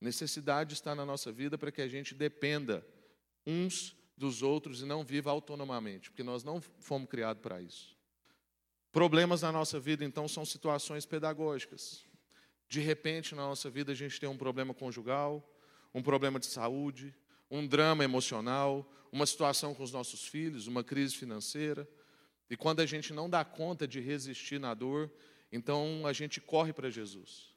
Necessidade 0.05 0.75
está 0.75 0.95
na 0.95 1.07
nossa 1.07 1.33
vida 1.33 1.57
para 1.57 1.73
que 1.73 1.81
a 1.81 1.89
gente 1.89 2.15
dependa 2.15 2.87
uns 3.47 3.97
dos 4.17 4.43
outros 4.43 4.83
e 4.83 4.85
não 4.85 5.03
viva 5.03 5.31
autonomamente, 5.31 6.11
porque 6.11 6.23
nós 6.23 6.45
não 6.45 6.61
fomos 6.61 7.09
criados 7.09 7.43
para 7.43 7.63
isso. 7.63 7.97
Problemas 8.93 9.41
na 9.41 9.51
nossa 9.51 9.81
vida, 9.81 10.05
então, 10.05 10.29
são 10.29 10.45
situações 10.45 11.07
pedagógicas. 11.07 12.05
De 12.69 12.81
repente, 12.81 13.35
na 13.35 13.43
nossa 13.49 13.71
vida, 13.71 13.93
a 13.93 13.95
gente 13.95 14.21
tem 14.21 14.29
um 14.29 14.37
problema 14.37 14.75
conjugal, 14.75 15.43
um 15.95 16.03
problema 16.03 16.39
de 16.39 16.47
saúde, 16.47 17.15
um 17.51 17.67
drama 17.67 18.05
emocional, 18.05 18.87
uma 19.11 19.25
situação 19.25 19.75
com 19.75 19.83
os 19.83 19.91
nossos 19.91 20.27
filhos, 20.29 20.67
uma 20.67 20.85
crise 20.85 21.17
financeira. 21.17 21.89
E 22.51 22.59
quando 22.59 22.81
a 22.81 22.87
gente 22.87 23.15
não 23.15 23.29
dá 23.31 23.43
conta 23.43 23.89
de 23.89 24.01
resistir 24.01 24.61
na 24.61 24.75
dor, 24.75 25.11
então 25.51 26.07
a 26.07 26.13
gente 26.13 26.43
corre 26.43 26.75
para 26.75 26.91
Jesus. 26.91 27.54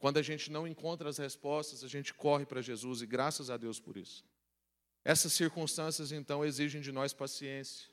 Quando 0.00 0.16
a 0.16 0.22
gente 0.22 0.50
não 0.50 0.66
encontra 0.66 1.10
as 1.10 1.18
respostas, 1.18 1.84
a 1.84 1.88
gente 1.88 2.12
corre 2.14 2.46
para 2.46 2.62
Jesus 2.62 3.02
e 3.02 3.06
graças 3.06 3.50
a 3.50 3.56
Deus 3.56 3.78
por 3.78 3.98
isso. 3.98 4.24
Essas 5.04 5.34
circunstâncias, 5.34 6.10
então, 6.10 6.44
exigem 6.44 6.80
de 6.80 6.90
nós 6.90 7.12
paciência. 7.12 7.88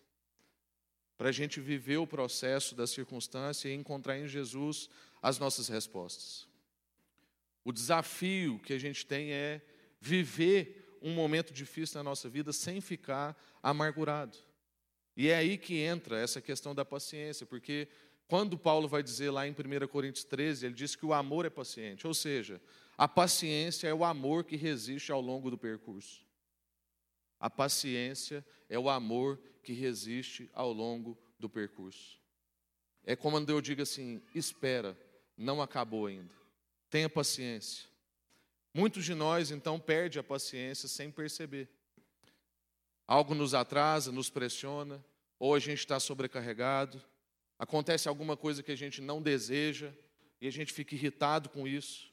para 1.17 1.29
a 1.29 1.31
gente 1.31 1.59
viver 1.59 1.97
o 1.97 2.05
processo 2.05 2.75
da 2.75 2.85
circunstância 2.85 3.67
e 3.67 3.73
encontrar 3.73 4.19
em 4.19 4.27
Jesus 4.27 4.87
as 5.21 5.39
nossas 5.39 5.67
respostas. 5.67 6.47
O 7.65 7.71
desafio 7.71 8.59
que 8.59 8.71
a 8.71 8.77
gente 8.77 9.03
tem 9.05 9.31
é 9.31 9.59
viver 9.99 10.97
um 11.01 11.13
momento 11.13 11.51
difícil 11.51 11.97
na 11.97 12.03
nossa 12.03 12.29
vida 12.29 12.53
sem 12.53 12.79
ficar 12.79 13.35
amargurado. 13.63 14.37
E 15.15 15.29
é 15.29 15.35
aí 15.35 15.57
que 15.57 15.79
entra 15.79 16.19
essa 16.19 16.39
questão 16.39 16.75
da 16.75 16.85
paciência, 16.85 17.47
porque 17.47 17.87
quando 18.27 18.57
Paulo 18.57 18.88
vai 18.88 19.01
dizer 19.01 19.31
lá 19.31 19.48
em 19.48 19.51
1 19.51 19.88
Coríntios 19.88 20.25
13, 20.25 20.65
ele 20.65 20.75
diz 20.75 20.96
que 20.96 21.05
o 21.05 21.13
amor 21.13 21.46
é 21.46 21.50
paciente, 21.50 22.05
ou 22.05 22.13
seja, 22.13 22.62
a 22.98 23.07
paciência 23.07 23.88
é 23.88 23.93
o 23.93 24.03
amor 24.03 24.43
que 24.43 24.55
resiste 24.55 25.12
ao 25.12 25.22
longo 25.22 25.50
do 25.50 25.57
percurso. 25.57 26.25
A 27.39 27.50
paciência 27.50 28.46
é 28.67 28.77
o 28.77 28.89
amor 28.89 29.39
que 29.63 29.72
resiste 29.72 30.50
ao 30.53 30.74
longo 30.74 31.17
do 31.39 31.50
percurso. 31.50 32.19
É 33.05 33.15
como 33.15 33.38
quando 33.38 33.50
eu 33.50 33.62
digo 33.62 33.81
assim: 33.81 34.22
espera, 34.34 34.98
não 35.38 35.62
acabou 35.62 36.07
ainda. 36.07 36.34
Tenha 36.89 37.10
paciência. 37.10 37.88
Muitos 38.74 39.05
de 39.05 39.13
nós, 39.13 39.51
então, 39.51 39.79
perdem 39.79 40.19
a 40.19 40.24
paciência 40.24 40.89
sem 40.89 41.10
perceber. 41.10 41.69
Algo 43.07 43.34
nos 43.34 43.53
atrasa, 43.53 44.12
nos 44.12 44.29
pressiona, 44.29 45.03
ou 45.39 45.55
a 45.55 45.60
gente 45.60 45.79
está 45.79 46.00
sobrecarregado, 46.00 47.01
acontece 47.57 48.07
alguma 48.07 48.37
coisa 48.37 48.61
que 48.61 48.71
a 48.71 48.75
gente 48.75 49.01
não 49.01 49.21
deseja 49.21 49.91
e 50.39 50.47
a 50.47 50.51
gente 50.51 50.73
fica 50.73 50.95
irritado 50.95 51.49
com 51.49 51.67
isso. 51.67 52.11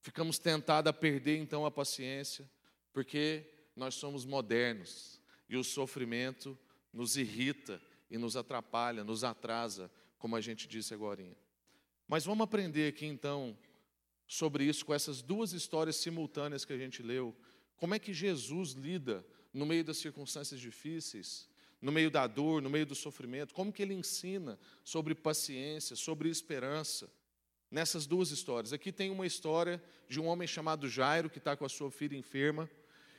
Ficamos 0.00 0.38
tentados 0.38 0.90
a 0.90 0.92
perder 0.92 1.38
então 1.38 1.64
a 1.64 1.70
paciência, 1.70 2.48
porque 2.92 3.50
nós 3.74 3.94
somos 3.94 4.24
modernos 4.24 5.20
e 5.48 5.56
o 5.56 5.64
sofrimento 5.64 6.58
nos 6.92 7.16
irrita 7.16 7.80
e 8.10 8.16
nos 8.18 8.36
atrapalha, 8.36 9.02
nos 9.02 9.24
atrasa, 9.24 9.90
como 10.18 10.36
a 10.36 10.40
gente 10.40 10.68
disse 10.68 10.94
agora. 10.94 11.24
Mas 12.06 12.24
vamos 12.24 12.44
aprender 12.44 12.88
aqui 12.88 13.06
então 13.06 13.56
sobre 14.26 14.64
isso 14.64 14.84
com 14.84 14.94
essas 14.94 15.22
duas 15.22 15.52
histórias 15.52 15.96
simultâneas 15.96 16.64
que 16.64 16.72
a 16.72 16.78
gente 16.78 17.02
leu. 17.02 17.34
Como 17.76 17.94
é 17.94 17.98
que 17.98 18.12
Jesus 18.12 18.72
lida 18.72 19.26
no 19.52 19.66
meio 19.66 19.84
das 19.84 19.98
circunstâncias 19.98 20.60
difíceis, 20.60 21.48
no 21.80 21.92
meio 21.92 22.10
da 22.10 22.26
dor, 22.26 22.62
no 22.62 22.70
meio 22.70 22.86
do 22.86 22.94
sofrimento? 22.94 23.54
Como 23.54 23.72
que 23.72 23.82
ele 23.82 23.94
ensina 23.94 24.58
sobre 24.82 25.14
paciência, 25.14 25.96
sobre 25.96 26.28
esperança? 26.28 27.10
nessas 27.74 28.06
duas 28.06 28.30
histórias. 28.30 28.72
Aqui 28.72 28.92
tem 28.92 29.10
uma 29.10 29.26
história 29.26 29.82
de 30.08 30.20
um 30.20 30.26
homem 30.26 30.46
chamado 30.46 30.88
Jairo, 30.88 31.28
que 31.28 31.38
está 31.38 31.56
com 31.56 31.64
a 31.64 31.68
sua 31.68 31.90
filha 31.90 32.16
enferma. 32.16 32.70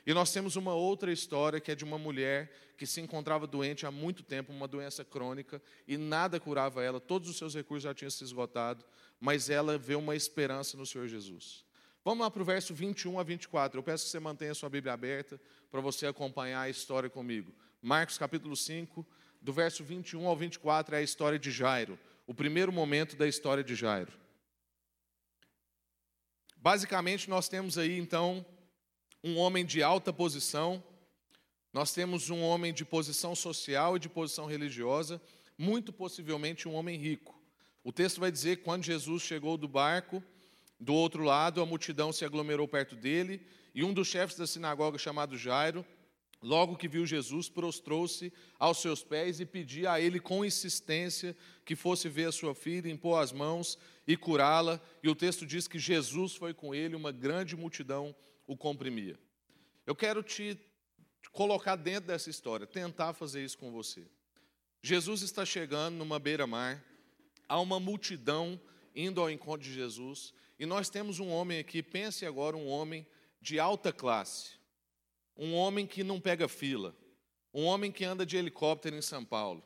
E 0.06 0.14
nós 0.14 0.32
temos 0.32 0.56
uma 0.56 0.72
outra 0.72 1.12
história 1.12 1.60
que 1.60 1.70
é 1.70 1.74
de 1.74 1.84
uma 1.84 1.98
mulher 1.98 2.50
que 2.78 2.86
se 2.86 2.98
encontrava 3.00 3.46
doente 3.46 3.84
há 3.84 3.90
muito 3.90 4.22
tempo, 4.22 4.52
uma 4.52 4.66
doença 4.66 5.04
crônica, 5.04 5.60
e 5.86 5.98
nada 5.98 6.40
curava 6.40 6.82
ela, 6.82 6.98
todos 6.98 7.28
os 7.28 7.36
seus 7.36 7.54
recursos 7.54 7.82
já 7.82 7.92
tinham 7.92 8.10
se 8.10 8.24
esgotado, 8.24 8.82
mas 9.20 9.50
ela 9.50 9.76
vê 9.76 9.94
uma 9.94 10.16
esperança 10.16 10.76
no 10.76 10.86
Senhor 10.86 11.06
Jesus. 11.06 11.64
Vamos 12.02 12.24
lá 12.24 12.30
para 12.30 12.40
o 12.40 12.44
verso 12.44 12.72
21 12.72 13.18
a 13.18 13.22
24. 13.22 13.78
Eu 13.78 13.82
peço 13.82 14.04
que 14.04 14.10
você 14.10 14.20
mantenha 14.20 14.52
a 14.52 14.54
sua 14.54 14.70
Bíblia 14.70 14.92
aberta 14.94 15.40
para 15.70 15.80
você 15.80 16.06
acompanhar 16.06 16.60
a 16.60 16.70
história 16.70 17.10
comigo. 17.10 17.52
Marcos 17.86 18.18
capítulo 18.18 18.56
5, 18.56 19.06
do 19.40 19.52
verso 19.52 19.84
21 19.84 20.26
ao 20.26 20.36
24 20.36 20.96
é 20.96 20.98
a 20.98 21.02
história 21.02 21.38
de 21.38 21.52
Jairo, 21.52 21.96
o 22.26 22.34
primeiro 22.34 22.72
momento 22.72 23.14
da 23.14 23.28
história 23.28 23.62
de 23.62 23.76
Jairo. 23.76 24.12
Basicamente, 26.56 27.30
nós 27.30 27.48
temos 27.48 27.78
aí 27.78 27.96
então 27.96 28.44
um 29.22 29.36
homem 29.36 29.64
de 29.64 29.84
alta 29.84 30.12
posição, 30.12 30.82
nós 31.72 31.92
temos 31.92 32.28
um 32.28 32.42
homem 32.42 32.74
de 32.74 32.84
posição 32.84 33.36
social 33.36 33.96
e 33.96 34.00
de 34.00 34.08
posição 34.08 34.46
religiosa, 34.46 35.22
muito 35.56 35.92
possivelmente 35.92 36.66
um 36.66 36.74
homem 36.74 36.98
rico. 36.98 37.40
O 37.84 37.92
texto 37.92 38.18
vai 38.18 38.32
dizer 38.32 38.56
que 38.56 38.64
quando 38.64 38.82
Jesus 38.82 39.22
chegou 39.22 39.56
do 39.56 39.68
barco, 39.68 40.20
do 40.80 40.92
outro 40.92 41.22
lado, 41.22 41.62
a 41.62 41.66
multidão 41.66 42.12
se 42.12 42.24
aglomerou 42.24 42.66
perto 42.66 42.96
dele, 42.96 43.46
e 43.72 43.84
um 43.84 43.94
dos 43.94 44.08
chefes 44.08 44.36
da 44.36 44.44
sinagoga, 44.44 44.98
chamado 44.98 45.38
Jairo, 45.38 45.86
logo 46.42 46.76
que 46.76 46.88
viu 46.88 47.06
Jesus, 47.06 47.48
prostrou-se 47.48 48.32
aos 48.58 48.78
seus 48.78 49.02
pés 49.02 49.40
e 49.40 49.46
pedia 49.46 49.92
a 49.92 50.00
ele 50.00 50.20
com 50.20 50.44
insistência 50.44 51.36
que 51.64 51.74
fosse 51.74 52.08
ver 52.08 52.28
a 52.28 52.32
sua 52.32 52.54
filha, 52.54 52.90
impor 52.90 53.22
as 53.22 53.32
mãos 53.32 53.78
e 54.06 54.16
curá-la, 54.16 54.80
e 55.02 55.08
o 55.08 55.14
texto 55.14 55.46
diz 55.46 55.66
que 55.66 55.78
Jesus 55.78 56.34
foi 56.34 56.54
com 56.54 56.74
ele, 56.74 56.94
uma 56.94 57.12
grande 57.12 57.56
multidão 57.56 58.14
o 58.46 58.56
comprimia. 58.56 59.18
Eu 59.86 59.94
quero 59.94 60.22
te 60.22 60.58
colocar 61.32 61.76
dentro 61.76 62.08
dessa 62.08 62.30
história, 62.30 62.66
tentar 62.66 63.12
fazer 63.12 63.44
isso 63.44 63.58
com 63.58 63.70
você. 63.70 64.06
Jesus 64.82 65.22
está 65.22 65.44
chegando 65.44 65.96
numa 65.96 66.18
beira-mar, 66.18 66.84
há 67.48 67.60
uma 67.60 67.80
multidão 67.80 68.60
indo 68.94 69.20
ao 69.20 69.30
encontro 69.30 69.66
de 69.66 69.74
Jesus, 69.74 70.32
e 70.58 70.64
nós 70.64 70.88
temos 70.88 71.18
um 71.18 71.28
homem 71.28 71.58
aqui, 71.58 71.82
pense 71.82 72.24
agora, 72.24 72.56
um 72.56 72.68
homem 72.68 73.06
de 73.40 73.58
alta 73.58 73.92
classe, 73.92 74.52
um 75.36 75.54
homem 75.54 75.86
que 75.86 76.02
não 76.02 76.20
pega 76.20 76.48
fila, 76.48 76.94
um 77.52 77.64
homem 77.64 77.92
que 77.92 78.04
anda 78.04 78.24
de 78.24 78.36
helicóptero 78.36 78.96
em 78.96 79.02
São 79.02 79.24
Paulo. 79.24 79.62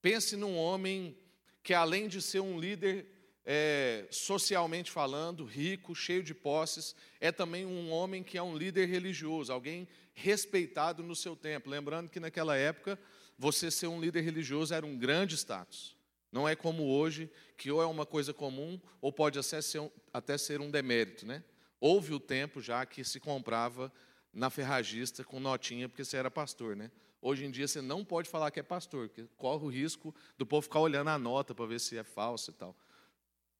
Pense 0.00 0.36
num 0.36 0.56
homem 0.56 1.16
que, 1.62 1.74
além 1.74 2.08
de 2.08 2.22
ser 2.22 2.40
um 2.40 2.58
líder 2.58 3.06
é, 3.44 4.06
socialmente 4.10 4.90
falando, 4.90 5.44
rico, 5.44 5.94
cheio 5.94 6.22
de 6.22 6.34
posses, 6.34 6.94
é 7.20 7.32
também 7.32 7.64
um 7.64 7.90
homem 7.90 8.22
que 8.22 8.36
é 8.36 8.42
um 8.42 8.56
líder 8.56 8.86
religioso, 8.86 9.52
alguém 9.52 9.88
respeitado 10.14 11.02
no 11.02 11.16
seu 11.16 11.34
tempo. 11.34 11.70
Lembrando 11.70 12.10
que 12.10 12.20
naquela 12.20 12.56
época, 12.56 12.98
você 13.38 13.70
ser 13.70 13.86
um 13.86 14.00
líder 14.00 14.20
religioso 14.20 14.74
era 14.74 14.84
um 14.84 14.98
grande 14.98 15.34
status. 15.34 15.96
Não 16.30 16.46
é 16.46 16.54
como 16.54 16.88
hoje, 16.88 17.30
que 17.56 17.70
ou 17.70 17.80
é 17.80 17.86
uma 17.86 18.04
coisa 18.04 18.34
comum, 18.34 18.78
ou 19.00 19.12
pode 19.12 19.38
até 19.38 19.62
ser 19.62 19.78
um, 19.78 19.90
até 20.12 20.36
ser 20.36 20.60
um 20.60 20.70
demérito. 20.70 21.24
Né? 21.24 21.42
Houve 21.80 22.12
o 22.12 22.20
tempo 22.20 22.60
já 22.60 22.84
que 22.84 23.02
se 23.02 23.18
comprava 23.18 23.90
na 24.32 24.50
ferragista 24.50 25.24
com 25.24 25.40
notinha, 25.40 25.88
porque 25.88 26.04
você 26.04 26.16
era 26.16 26.30
pastor. 26.30 26.76
Né? 26.76 26.90
Hoje 27.20 27.44
em 27.44 27.50
dia 27.50 27.66
você 27.66 27.80
não 27.80 28.04
pode 28.04 28.28
falar 28.28 28.50
que 28.50 28.60
é 28.60 28.62
pastor, 28.62 29.08
porque 29.08 29.28
corre 29.36 29.64
o 29.64 29.68
risco 29.68 30.14
do 30.36 30.46
povo 30.46 30.62
ficar 30.62 30.80
olhando 30.80 31.08
a 31.08 31.18
nota 31.18 31.54
para 31.54 31.66
ver 31.66 31.80
se 31.80 31.96
é 31.96 32.04
falsa 32.04 32.50
e 32.50 32.54
tal. 32.54 32.76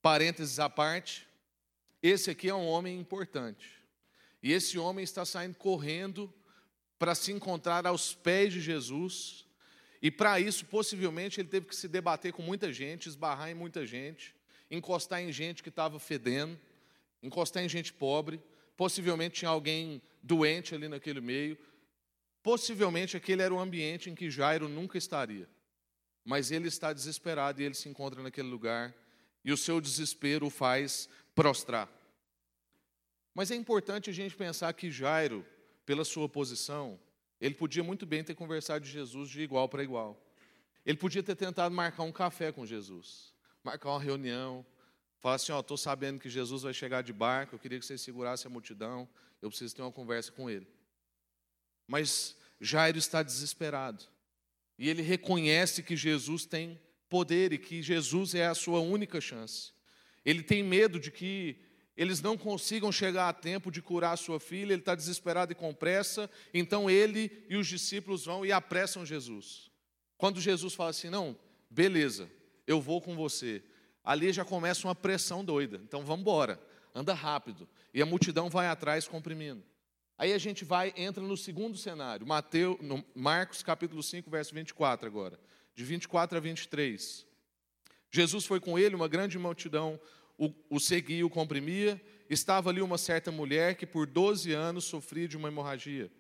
Parênteses 0.01 0.59
à 0.61 0.71
parte, 0.71 1.29
esse 2.03 2.31
aqui 2.31 2.49
é 2.49 2.55
um 2.55 2.67
homem 2.67 2.99
importante. 2.99 3.79
E 4.43 4.53
esse 4.53 4.79
homem 4.79 5.03
está 5.03 5.25
saindo 5.25 5.57
correndo 5.57 6.33
para 6.99 7.15
se 7.15 7.33
encontrar 7.33 7.87
aos 7.87 8.15
pés 8.15 8.53
de 8.53 8.61
Jesus. 8.61 9.47
E 10.01 10.11
para 10.11 10.39
isso, 10.39 10.65
possivelmente, 10.67 11.41
ele 11.41 11.49
teve 11.49 11.67
que 11.67 11.75
se 11.75 11.89
debater 11.89 12.33
com 12.33 12.43
muita 12.43 12.73
gente, 12.73 13.09
esbarrar 13.09 13.51
em 13.51 13.55
muita 13.55 13.85
gente, 13.85 14.35
encostar 14.71 15.21
em 15.21 15.33
gente 15.33 15.63
que 15.63 15.69
estava 15.69 15.99
fedendo, 15.99 16.59
encostar 17.23 17.65
em 17.65 17.69
gente 17.69 17.93
pobre. 17.93 18.41
Possivelmente 18.79 19.41
tinha 19.41 19.49
alguém 19.49 20.01
doente 20.23 20.73
ali 20.73 20.87
naquele 20.87 21.21
meio. 21.21 21.59
Possivelmente 22.45 23.17
aquele 23.17 23.43
era 23.43 23.53
o 23.53 23.59
ambiente 23.59 24.09
em 24.09 24.15
que 24.15 24.31
Jairo 24.31 24.69
nunca 24.69 24.97
estaria. 24.97 25.49
Mas 26.25 26.53
ele 26.53 26.69
está 26.69 26.93
desesperado 26.93 27.61
e 27.61 27.65
ele 27.65 27.75
se 27.75 27.89
encontra 27.89 28.23
naquele 28.23 28.47
lugar 28.47 28.95
e 29.45 29.51
o 29.51 29.57
seu 29.57 29.81
desespero 29.81 30.47
o 30.47 30.51
faz 30.51 31.09
prostrar. 31.35 31.91
Mas 33.35 33.51
é 33.51 33.57
importante 33.57 34.11
a 34.11 34.13
gente 34.13 34.37
pensar 34.37 34.73
que 34.75 34.93
Jairo, 34.93 35.45
pela 35.85 36.05
sua 36.05 36.29
posição, 36.29 37.01
ele 37.41 37.57
podia 37.57 37.83
muito 37.83 38.07
bem 38.07 38.23
ter 38.23 38.37
conversado 38.37 38.85
de 38.85 38.91
Jesus 38.93 39.29
de 39.29 39.41
igual 39.41 39.69
para 39.69 39.83
igual. 39.83 40.25
Ele 40.87 40.97
podia 40.97 41.23
ter 41.25 41.35
tentado 41.35 41.75
marcar 41.75 42.05
um 42.05 42.13
café 42.13 42.53
com 42.53 42.65
Jesus, 42.65 43.35
marcar 43.65 43.91
uma 43.91 44.01
reunião, 44.01 44.65
falar 45.21 45.37
assim: 45.37 45.53
Ó, 45.53 45.61
estou 45.61 45.77
sabendo 45.77 46.21
que 46.21 46.29
Jesus 46.29 46.63
vai 46.63 46.75
chegar 46.75 47.03
de 47.03 47.13
barco, 47.13 47.55
eu 47.55 47.59
queria 47.59 47.79
que 47.79 47.87
você 47.87 47.99
segurasse 47.99 48.47
a 48.47 48.51
multidão, 48.51 49.09
eu 49.41 49.49
preciso 49.49 49.75
ter 49.75 49.83
uma 49.83 49.93
conversa 49.93 50.33
com 50.33 50.49
ele. 50.49 50.67
Mas 51.87 52.37
Jairo 52.61 52.99
está 52.99 53.23
desesperado. 53.23 54.05
E 54.79 54.89
ele 54.89 55.03
reconhece 55.03 55.83
que 55.83 55.97
Jesus 55.97 56.45
tem 56.45 56.81
poder 57.09 57.53
e 57.53 57.59
que 57.59 57.83
Jesus 57.83 58.35
é 58.35 58.47
a 58.47 58.55
sua 58.55 58.81
única 58.81 59.21
chance. 59.21 59.73
Ele 60.25 60.43
tem 60.43 60.63
medo 60.63 61.01
de 61.01 61.11
que 61.11 61.57
eles 61.97 62.21
não 62.21 62.39
consigam 62.39 62.93
chegar 62.93 63.29
a 63.29 63.33
tempo 63.33 63.73
de 63.73 63.83
curar 63.83 64.13
a 64.13 64.17
sua 64.17 64.39
filha, 64.39 64.73
ele 64.73 64.83
está 64.83 64.95
desesperado 64.95 65.51
e 65.51 65.55
com 65.55 65.75
pressa, 65.75 66.31
então 66.55 66.89
ele 66.89 67.45
e 67.49 67.57
os 67.57 67.67
discípulos 67.67 68.27
vão 68.27 68.47
e 68.47 68.53
apressam 68.53 69.05
Jesus. 69.05 69.69
Quando 70.17 70.41
Jesus 70.41 70.75
fala 70.75 70.91
assim: 70.91 71.11
Não, 71.11 71.37
beleza, 71.69 72.31
eu 72.67 72.81
vou 72.81 73.01
com 73.01 73.17
você, 73.17 73.63
ali 74.09 74.33
já 74.33 74.45
começa 74.45 74.87
uma 74.89 74.95
pressão 74.95 75.45
doida, 75.45 75.79
então 75.85 76.03
vamos 76.03 76.23
embora, 76.23 76.59
anda 76.95 77.13
rápido, 77.13 77.69
e 77.93 78.01
a 78.01 78.07
multidão 78.07 78.49
vai 78.49 78.67
atrás 78.67 79.07
comprimindo. 79.07 79.63
Aí 80.17 80.33
a 80.33 80.39
gente 80.39 80.65
vai, 80.65 80.95
entra 80.97 81.23
no 81.23 81.37
segundo 81.37 81.77
cenário, 81.77 82.27
Mateus, 82.27 82.79
Marcos 83.15 83.63
capítulo 83.63 84.03
5, 84.03 84.31
verso 84.31 84.55
24 84.55 85.07
agora 85.07 85.39
de 85.75 85.85
24 85.85 86.39
a 86.39 86.41
23. 86.41 87.27
Jesus 88.11 88.47
foi 88.47 88.59
com 88.59 88.79
ele, 88.79 88.97
uma 88.97 89.07
grande 89.07 89.39
multidão 89.39 90.01
o, 90.39 90.53
o 90.71 90.81
seguia, 90.81 91.27
o 91.27 91.31
comprimia. 91.31 92.01
Estava 92.31 92.71
ali 92.71 92.81
uma 92.81 92.97
certa 92.97 93.31
mulher 93.31 93.77
que 93.77 93.87
por 93.87 94.07
12 94.07 94.53
anos 94.53 94.87
sofria 94.87 95.29
de 95.29 95.37
uma 95.37 95.49
hemorragia. 95.49 96.11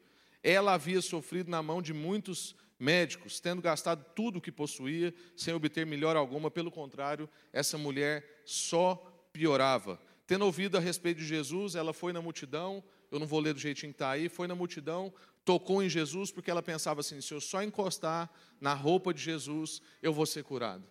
Ela 0.44 0.74
havia 0.74 1.00
sofrido 1.00 1.50
na 1.50 1.62
mão 1.62 1.80
de 1.80 1.92
muitos 1.94 2.54
médicos, 2.78 3.40
tendo 3.40 3.60
gastado 3.60 4.04
tudo 4.14 4.38
o 4.38 4.40
que 4.40 4.52
possuía, 4.52 5.12
sem 5.36 5.52
obter 5.52 5.84
melhor 5.84 6.16
alguma, 6.16 6.50
pelo 6.50 6.70
contrário, 6.70 7.28
essa 7.52 7.76
mulher 7.76 8.42
só 8.44 8.94
piorava. 9.32 10.00
Tendo 10.26 10.44
ouvido 10.44 10.76
a 10.76 10.80
respeito 10.80 11.18
de 11.18 11.26
Jesus, 11.26 11.74
ela 11.74 11.92
foi 11.92 12.12
na 12.12 12.22
multidão, 12.22 12.84
eu 13.10 13.18
não 13.18 13.26
vou 13.26 13.40
ler 13.40 13.54
do 13.54 13.60
jeitinho 13.60 13.92
que 13.92 13.96
está 13.96 14.10
aí, 14.10 14.28
foi 14.28 14.46
na 14.46 14.54
multidão, 14.54 15.12
tocou 15.44 15.82
em 15.82 15.88
Jesus, 15.88 16.30
porque 16.30 16.50
ela 16.50 16.62
pensava 16.62 17.00
assim: 17.00 17.20
se 17.20 17.32
eu 17.32 17.40
só 17.40 17.62
encostar 17.62 18.30
na 18.60 18.74
roupa 18.74 19.14
de 19.14 19.22
Jesus, 19.22 19.80
eu 20.02 20.12
vou 20.12 20.26
ser 20.26 20.44
curado. 20.44 20.84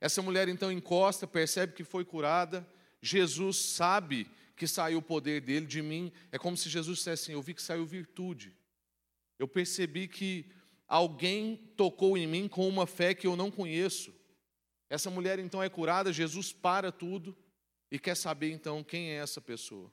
Essa 0.00 0.22
mulher 0.22 0.48
então 0.48 0.72
encosta, 0.72 1.26
percebe 1.26 1.74
que 1.74 1.84
foi 1.84 2.04
curada, 2.04 2.66
Jesus 3.02 3.56
sabe 3.58 4.26
que 4.56 4.66
saiu 4.66 4.98
o 4.98 5.02
poder 5.02 5.40
dele 5.40 5.66
de 5.66 5.82
mim. 5.82 6.10
É 6.32 6.38
como 6.38 6.56
se 6.56 6.68
Jesus 6.68 6.98
dissesse 6.98 7.24
assim: 7.24 7.32
Eu 7.32 7.42
vi 7.42 7.54
que 7.54 7.62
saiu 7.62 7.84
virtude. 7.84 8.52
Eu 9.38 9.46
percebi 9.46 10.08
que 10.08 10.50
alguém 10.88 11.56
tocou 11.76 12.16
em 12.16 12.26
mim 12.26 12.48
com 12.48 12.66
uma 12.66 12.86
fé 12.86 13.14
que 13.14 13.26
eu 13.26 13.36
não 13.36 13.50
conheço. 13.50 14.12
Essa 14.88 15.10
mulher 15.10 15.38
então 15.38 15.62
é 15.62 15.68
curada, 15.68 16.12
Jesus 16.12 16.52
para 16.52 16.90
tudo 16.90 17.36
e 17.90 17.98
quer 17.98 18.16
saber 18.16 18.50
então 18.50 18.82
quem 18.82 19.10
é 19.10 19.16
essa 19.16 19.40
pessoa. 19.40 19.92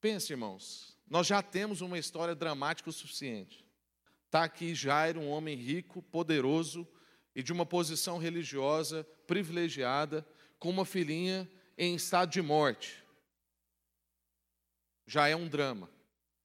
Pense, 0.00 0.32
irmãos, 0.32 0.96
nós 1.08 1.26
já 1.26 1.42
temos 1.42 1.80
uma 1.80 1.98
história 1.98 2.34
dramática 2.34 2.90
o 2.90 2.92
suficiente. 2.92 3.64
Está 4.26 4.44
aqui 4.44 4.74
Jairo, 4.74 5.20
um 5.20 5.30
homem 5.30 5.56
rico, 5.56 6.02
poderoso 6.02 6.86
e 7.34 7.42
de 7.42 7.52
uma 7.52 7.66
posição 7.66 8.18
religiosa 8.18 9.04
privilegiada, 9.26 10.26
com 10.58 10.70
uma 10.70 10.84
filhinha 10.84 11.50
em 11.76 11.94
estado 11.94 12.30
de 12.30 12.40
morte. 12.40 13.04
Já 15.06 15.28
é 15.28 15.34
um 15.34 15.48
drama. 15.48 15.90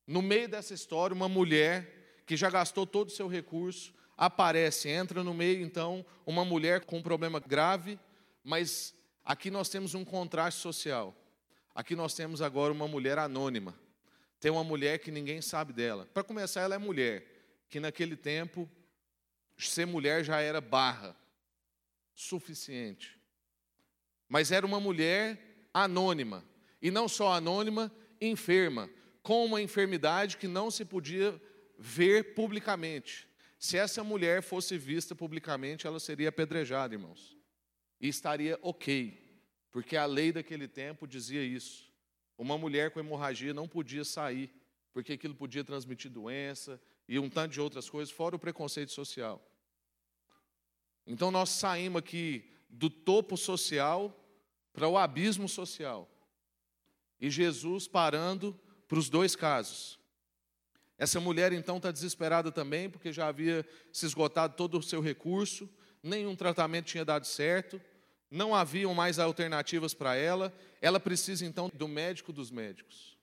No 0.06 0.22
meio 0.22 0.50
dessa 0.50 0.74
história, 0.74 1.14
uma 1.14 1.30
mulher 1.30 1.99
que 2.30 2.38
já 2.38 2.48
gastou 2.48 2.86
todo 2.86 3.08
o 3.08 3.12
seu 3.12 3.28
recurso 3.28 3.92
aparece, 4.16 4.88
entra 4.88 5.24
no 5.24 5.34
meio, 5.34 5.64
então, 5.64 6.06
uma 6.28 6.46
mulher 6.46 6.86
com 6.86 7.00
um 7.00 7.02
problema 7.02 7.40
grave, 7.40 8.00
mas 8.44 8.94
aqui 9.26 9.50
nós 9.50 9.68
temos 9.68 9.96
um 9.96 10.06
contraste 10.06 10.62
social. 10.62 11.16
Aqui 11.74 11.96
nós 11.96 12.14
temos 12.14 12.40
agora 12.40 12.72
uma 12.72 12.88
mulher 12.88 13.18
anônima. 13.18 13.74
Tem 14.40 14.52
uma 14.52 14.64
mulher 14.64 15.00
que 15.00 15.10
ninguém 15.10 15.42
sabe 15.42 15.74
dela. 15.74 16.08
Para 16.14 16.24
começar, 16.24 16.62
ela 16.62 16.76
é 16.76 16.78
mulher, 16.78 17.26
que 17.68 17.80
naquele 17.80 18.16
tempo, 18.16 18.70
ser 19.58 19.88
mulher 19.88 20.24
já 20.24 20.40
era 20.40 20.62
barra 20.62 21.18
suficiente. 22.14 23.20
Mas 24.28 24.52
era 24.52 24.68
uma 24.68 24.80
mulher 24.80 25.68
anônima. 25.74 26.46
E 26.80 26.92
não 26.92 27.08
só 27.08 27.34
anônima, 27.34 27.92
enferma, 28.22 28.88
com 29.24 29.44
uma 29.44 29.60
enfermidade 29.60 30.38
que 30.38 30.48
não 30.48 30.70
se 30.70 30.86
podia 30.86 31.42
ver 31.80 32.36
publicamente. 32.36 33.28
Se 33.58 33.78
essa 33.78 34.04
mulher 34.04 34.44
fosse 34.44 34.78
vista 34.78 35.16
publicamente, 35.16 35.88
ela 35.88 36.00
seria 36.00 36.30
apedrejada, 36.30 36.94
irmãos. 36.94 37.38
E 38.00 38.08
estaria 38.08 38.60
ok, 38.62 39.42
porque 39.72 39.96
a 39.96 40.06
lei 40.06 40.32
daquele 40.32 40.68
tempo 40.68 41.08
dizia 41.08 41.44
isso. 41.44 41.92
Uma 42.38 42.58
mulher 42.58 42.92
com 42.92 43.00
hemorragia 43.00 43.54
não 43.54 43.68
podia 43.68 44.04
sair, 44.04 44.54
porque 44.94 45.14
aquilo 45.14 45.36
podia 45.36 45.64
transmitir 45.64 46.12
doença 46.12 46.82
e 47.08 47.18
um 47.18 47.30
tanto 47.30 47.54
de 47.54 47.62
outras 47.62 47.90
coisas, 47.90 48.14
fora 48.14 48.36
o 48.36 48.40
preconceito 48.40 48.92
social. 48.92 49.46
Então 51.06 51.32
nós 51.32 51.50
saímos 51.50 52.00
aqui 52.00 52.54
do 52.70 52.90
topo 52.90 53.36
social 53.36 54.16
para 54.72 54.88
o 54.88 54.98
abismo 54.98 55.50
social. 55.50 56.10
E 57.20 57.30
Jesus 57.30 57.88
parando 57.88 58.58
para 58.88 59.00
os 59.00 59.10
dois 59.10 59.36
casos. 59.36 59.99
Essa 61.00 61.20
mulher 61.22 61.54
então 61.54 61.78
está 61.78 61.92
desesperada 61.92 62.52
também, 62.52 62.90
porque 62.90 63.14
já 63.14 63.28
havia 63.28 63.66
se 63.92 64.06
esgotado 64.06 64.56
todo 64.58 64.78
o 64.78 64.84
seu 64.84 65.00
recurso, 65.00 65.68
nenhum 66.04 66.36
tratamento 66.36 66.88
tinha 66.88 67.06
dado 67.06 67.26
certo, 67.26 67.82
não 68.30 68.54
haviam 68.54 68.94
mais 68.94 69.18
alternativas 69.18 69.94
para 69.94 70.16
ela, 70.16 70.54
ela 70.82 71.00
precisa 71.00 71.46
então 71.46 71.72
do 71.74 71.88
médico 71.88 72.34
dos 72.34 72.52
médicos. 72.52 73.18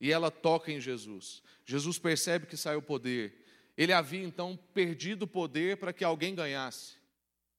E 0.00 0.10
ela 0.10 0.30
toca 0.30 0.72
em 0.72 0.80
Jesus. 0.80 1.40
Jesus 1.64 1.98
percebe 1.98 2.46
que 2.46 2.56
saiu 2.56 2.82
poder. 2.82 3.46
Ele 3.76 3.92
havia 3.92 4.22
então 4.22 4.58
perdido 4.74 5.22
o 5.22 5.28
poder 5.28 5.76
para 5.76 5.92
que 5.92 6.02
alguém 6.02 6.34
ganhasse. 6.34 6.96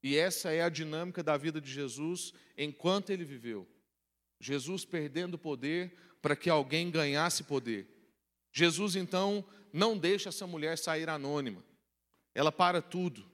E 0.03 0.17
essa 0.17 0.51
é 0.51 0.61
a 0.61 0.69
dinâmica 0.69 1.23
da 1.23 1.37
vida 1.37 1.61
de 1.61 1.71
Jesus 1.71 2.33
enquanto 2.57 3.11
ele 3.11 3.23
viveu. 3.23 3.67
Jesus 4.39 4.83
perdendo 4.83 5.35
o 5.35 5.39
poder 5.39 5.95
para 6.21 6.35
que 6.35 6.49
alguém 6.49 6.91
ganhasse 6.91 7.43
poder. 7.43 7.87
Jesus 8.51 8.95
então 8.95 9.45
não 9.73 9.97
deixa 9.97 10.29
essa 10.29 10.45
mulher 10.45 10.77
sair 10.77 11.09
anônima. 11.09 11.63
Ela 12.33 12.51
para 12.51 12.81
tudo. 12.81 13.29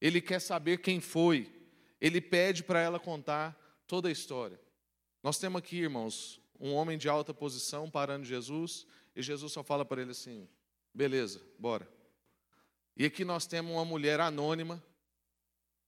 Ele 0.00 0.20
quer 0.20 0.40
saber 0.40 0.78
quem 0.78 1.00
foi. 1.00 1.52
Ele 2.00 2.20
pede 2.20 2.62
para 2.62 2.80
ela 2.80 2.98
contar 2.98 3.56
toda 3.86 4.08
a 4.08 4.12
história. 4.12 4.60
Nós 5.22 5.38
temos 5.38 5.58
aqui, 5.58 5.78
irmãos, 5.78 6.40
um 6.60 6.72
homem 6.72 6.96
de 6.96 7.08
alta 7.08 7.34
posição 7.34 7.90
parando 7.90 8.24
Jesus, 8.24 8.86
e 9.14 9.22
Jesus 9.22 9.52
só 9.52 9.62
fala 9.62 9.84
para 9.84 10.02
ele 10.02 10.10
assim: 10.10 10.48
beleza, 10.94 11.42
bora. 11.58 11.88
E 12.96 13.04
aqui 13.04 13.24
nós 13.24 13.46
temos 13.46 13.72
uma 13.72 13.84
mulher 13.84 14.20
anônima 14.20 14.82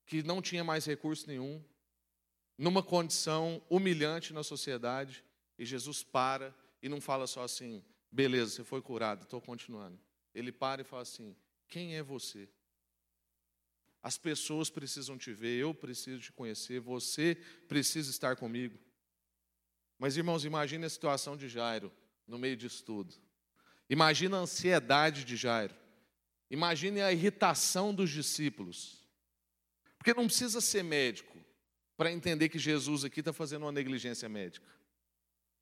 que 0.07 0.23
não 0.23 0.41
tinha 0.43 0.65
mais 0.65 0.85
recurso 0.87 1.27
nenhum, 1.27 1.63
numa 2.57 2.83
condição 2.83 3.63
humilhante 3.69 4.33
na 4.33 4.43
sociedade, 4.43 5.25
e 5.59 5.65
Jesus 5.65 6.03
para 6.03 6.55
e 6.83 6.89
não 6.89 7.01
fala 7.01 7.27
só 7.27 7.43
assim, 7.43 7.83
beleza, 8.11 8.53
você 8.53 8.65
foi 8.65 8.83
curado, 8.83 9.23
estou 9.23 9.41
continuando. 9.41 9.99
Ele 10.35 10.53
para 10.53 10.83
e 10.83 10.85
fala 10.85 11.03
assim: 11.03 11.37
quem 11.69 11.97
é 11.97 12.03
você? 12.03 12.49
As 14.03 14.17
pessoas 14.17 14.71
precisam 14.71 15.19
te 15.19 15.33
ver, 15.33 15.59
eu 15.59 15.75
preciso 15.75 16.23
te 16.23 16.33
conhecer, 16.33 16.81
você 16.81 17.35
precisa 17.67 18.11
estar 18.11 18.37
comigo. 18.37 18.79
Mas, 19.99 20.17
irmãos, 20.17 20.45
imagine 20.45 20.85
a 20.85 20.91
situação 20.91 21.37
de 21.37 21.49
Jairo 21.49 21.93
no 22.27 22.39
meio 22.39 22.57
disso 22.57 22.85
tudo. 22.85 23.15
Imagina 23.91 24.37
a 24.37 24.41
ansiedade 24.41 25.25
de 25.25 25.37
Jairo. 25.37 25.75
Imagine 26.51 27.03
a 27.03 27.13
irritação 27.13 27.95
dos 27.95 28.11
discípulos. 28.11 29.03
Porque 29.97 30.15
não 30.15 30.27
precisa 30.27 30.61
ser 30.61 30.85
médico 30.85 31.37
para 31.97 32.13
entender 32.13 32.49
que 32.49 32.59
Jesus 32.59 33.05
aqui 33.05 33.21
está 33.21 33.33
fazendo 33.33 33.63
uma 33.63 33.73
negligência 33.73 34.29
médica. 34.29 34.67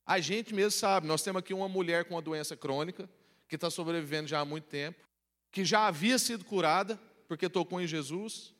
A 0.07 0.21
gente 0.21 0.55
mesmo 0.55 0.71
sabe, 0.71 1.09
nós 1.09 1.23
temos 1.23 1.41
aqui 1.41 1.53
uma 1.53 1.69
mulher 1.69 2.05
com 2.05 2.15
uma 2.15 2.23
doença 2.23 2.57
crônica, 2.57 3.11
que 3.49 3.57
está 3.57 3.69
sobrevivendo 3.69 4.29
já 4.29 4.41
há 4.41 4.45
muito 4.45 4.69
tempo, 4.69 5.05
que 5.51 5.65
já 5.65 5.89
havia 5.89 6.19
sido 6.19 6.45
curada, 6.45 6.97
porque 7.27 7.49
tocou 7.49 7.81
em 7.81 7.87
Jesus, 7.87 8.55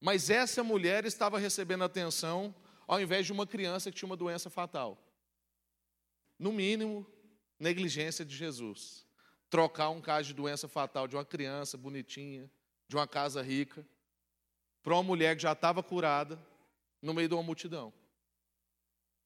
mas 0.00 0.30
essa 0.30 0.62
mulher 0.62 1.04
estava 1.04 1.38
recebendo 1.38 1.82
atenção 1.82 2.54
ao 2.86 3.00
invés 3.00 3.26
de 3.26 3.32
uma 3.32 3.46
criança 3.46 3.90
que 3.90 3.96
tinha 3.96 4.06
uma 4.06 4.16
doença 4.16 4.48
fatal. 4.48 4.96
No 6.38 6.52
mínimo, 6.52 7.04
negligência 7.58 8.24
de 8.24 8.34
Jesus. 8.34 9.04
Trocar 9.50 9.90
um 9.90 10.00
caso 10.00 10.28
de 10.28 10.34
doença 10.34 10.68
fatal 10.68 11.08
de 11.08 11.16
uma 11.16 11.24
criança 11.24 11.76
bonitinha, 11.76 12.48
de 12.86 12.96
uma 12.96 13.08
casa 13.08 13.42
rica, 13.42 13.84
para 14.82 14.94
uma 14.94 15.02
mulher 15.02 15.34
que 15.34 15.42
já 15.42 15.52
estava 15.52 15.82
curada 15.82 16.38
no 17.02 17.12
meio 17.12 17.28
de 17.28 17.34
uma 17.34 17.42
multidão. 17.42 17.92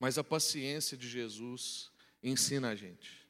Mas 0.03 0.19
a 0.19 0.25
paciência 0.25 0.97
de 0.97 1.09
Jesus 1.09 1.89
ensina 2.25 2.71
a 2.71 2.75
gente. 2.75 3.25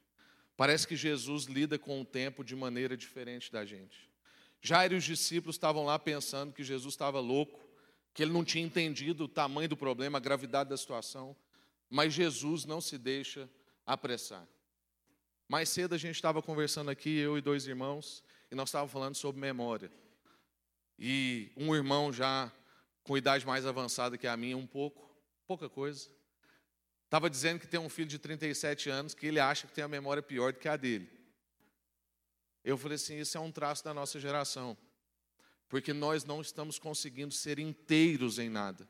Parece 0.56 0.88
que 0.88 0.96
Jesus 0.96 1.44
lida 1.44 1.78
com 1.78 2.00
o 2.00 2.04
tempo 2.04 2.42
de 2.42 2.56
maneira 2.56 2.96
diferente 2.96 3.52
da 3.52 3.62
gente. 3.62 4.08
Jairo 4.58 4.94
e 4.94 4.96
os 4.96 5.04
discípulos 5.04 5.56
estavam 5.56 5.84
lá 5.84 5.98
pensando 5.98 6.50
que 6.50 6.64
Jesus 6.64 6.94
estava 6.94 7.20
louco, 7.20 7.60
que 8.14 8.22
ele 8.22 8.32
não 8.32 8.42
tinha 8.42 8.64
entendido 8.64 9.24
o 9.24 9.28
tamanho 9.28 9.68
do 9.68 9.76
problema, 9.76 10.16
a 10.16 10.20
gravidade 10.20 10.70
da 10.70 10.76
situação, 10.78 11.36
mas 11.90 12.14
Jesus 12.14 12.64
não 12.64 12.80
se 12.80 12.96
deixa 12.96 13.50
apressar. 13.84 14.48
Mais 15.46 15.68
cedo 15.68 15.94
a 15.94 15.98
gente 15.98 16.14
estava 16.14 16.40
conversando 16.40 16.90
aqui, 16.90 17.18
eu 17.18 17.36
e 17.36 17.42
dois 17.42 17.66
irmãos, 17.66 18.24
e 18.50 18.54
nós 18.54 18.70
estávamos 18.70 18.94
falando 18.94 19.14
sobre 19.14 19.38
memória. 19.38 19.92
E 20.98 21.52
um 21.54 21.74
irmão 21.74 22.10
já 22.10 22.50
com 23.02 23.14
idade 23.14 23.46
mais 23.46 23.66
avançada 23.66 24.16
que 24.16 24.26
a 24.26 24.38
minha, 24.38 24.56
um 24.56 24.66
pouco, 24.66 25.14
pouca 25.46 25.68
coisa, 25.68 26.08
estava 27.12 27.28
dizendo 27.28 27.60
que 27.60 27.66
tem 27.66 27.78
um 27.78 27.90
filho 27.90 28.08
de 28.08 28.18
37 28.18 28.88
anos 28.88 29.12
que 29.12 29.26
ele 29.26 29.38
acha 29.38 29.66
que 29.66 29.74
tem 29.74 29.84
a 29.84 29.88
memória 29.88 30.22
pior 30.22 30.50
do 30.54 30.58
que 30.58 30.66
a 30.66 30.78
dele. 30.78 31.10
Eu 32.64 32.78
falei 32.78 32.96
assim: 32.96 33.18
isso 33.18 33.36
é 33.36 33.40
um 33.40 33.52
traço 33.52 33.84
da 33.84 33.92
nossa 33.92 34.18
geração, 34.18 34.74
porque 35.68 35.92
nós 35.92 36.24
não 36.24 36.40
estamos 36.40 36.78
conseguindo 36.78 37.34
ser 37.34 37.58
inteiros 37.58 38.38
em 38.38 38.48
nada, 38.48 38.88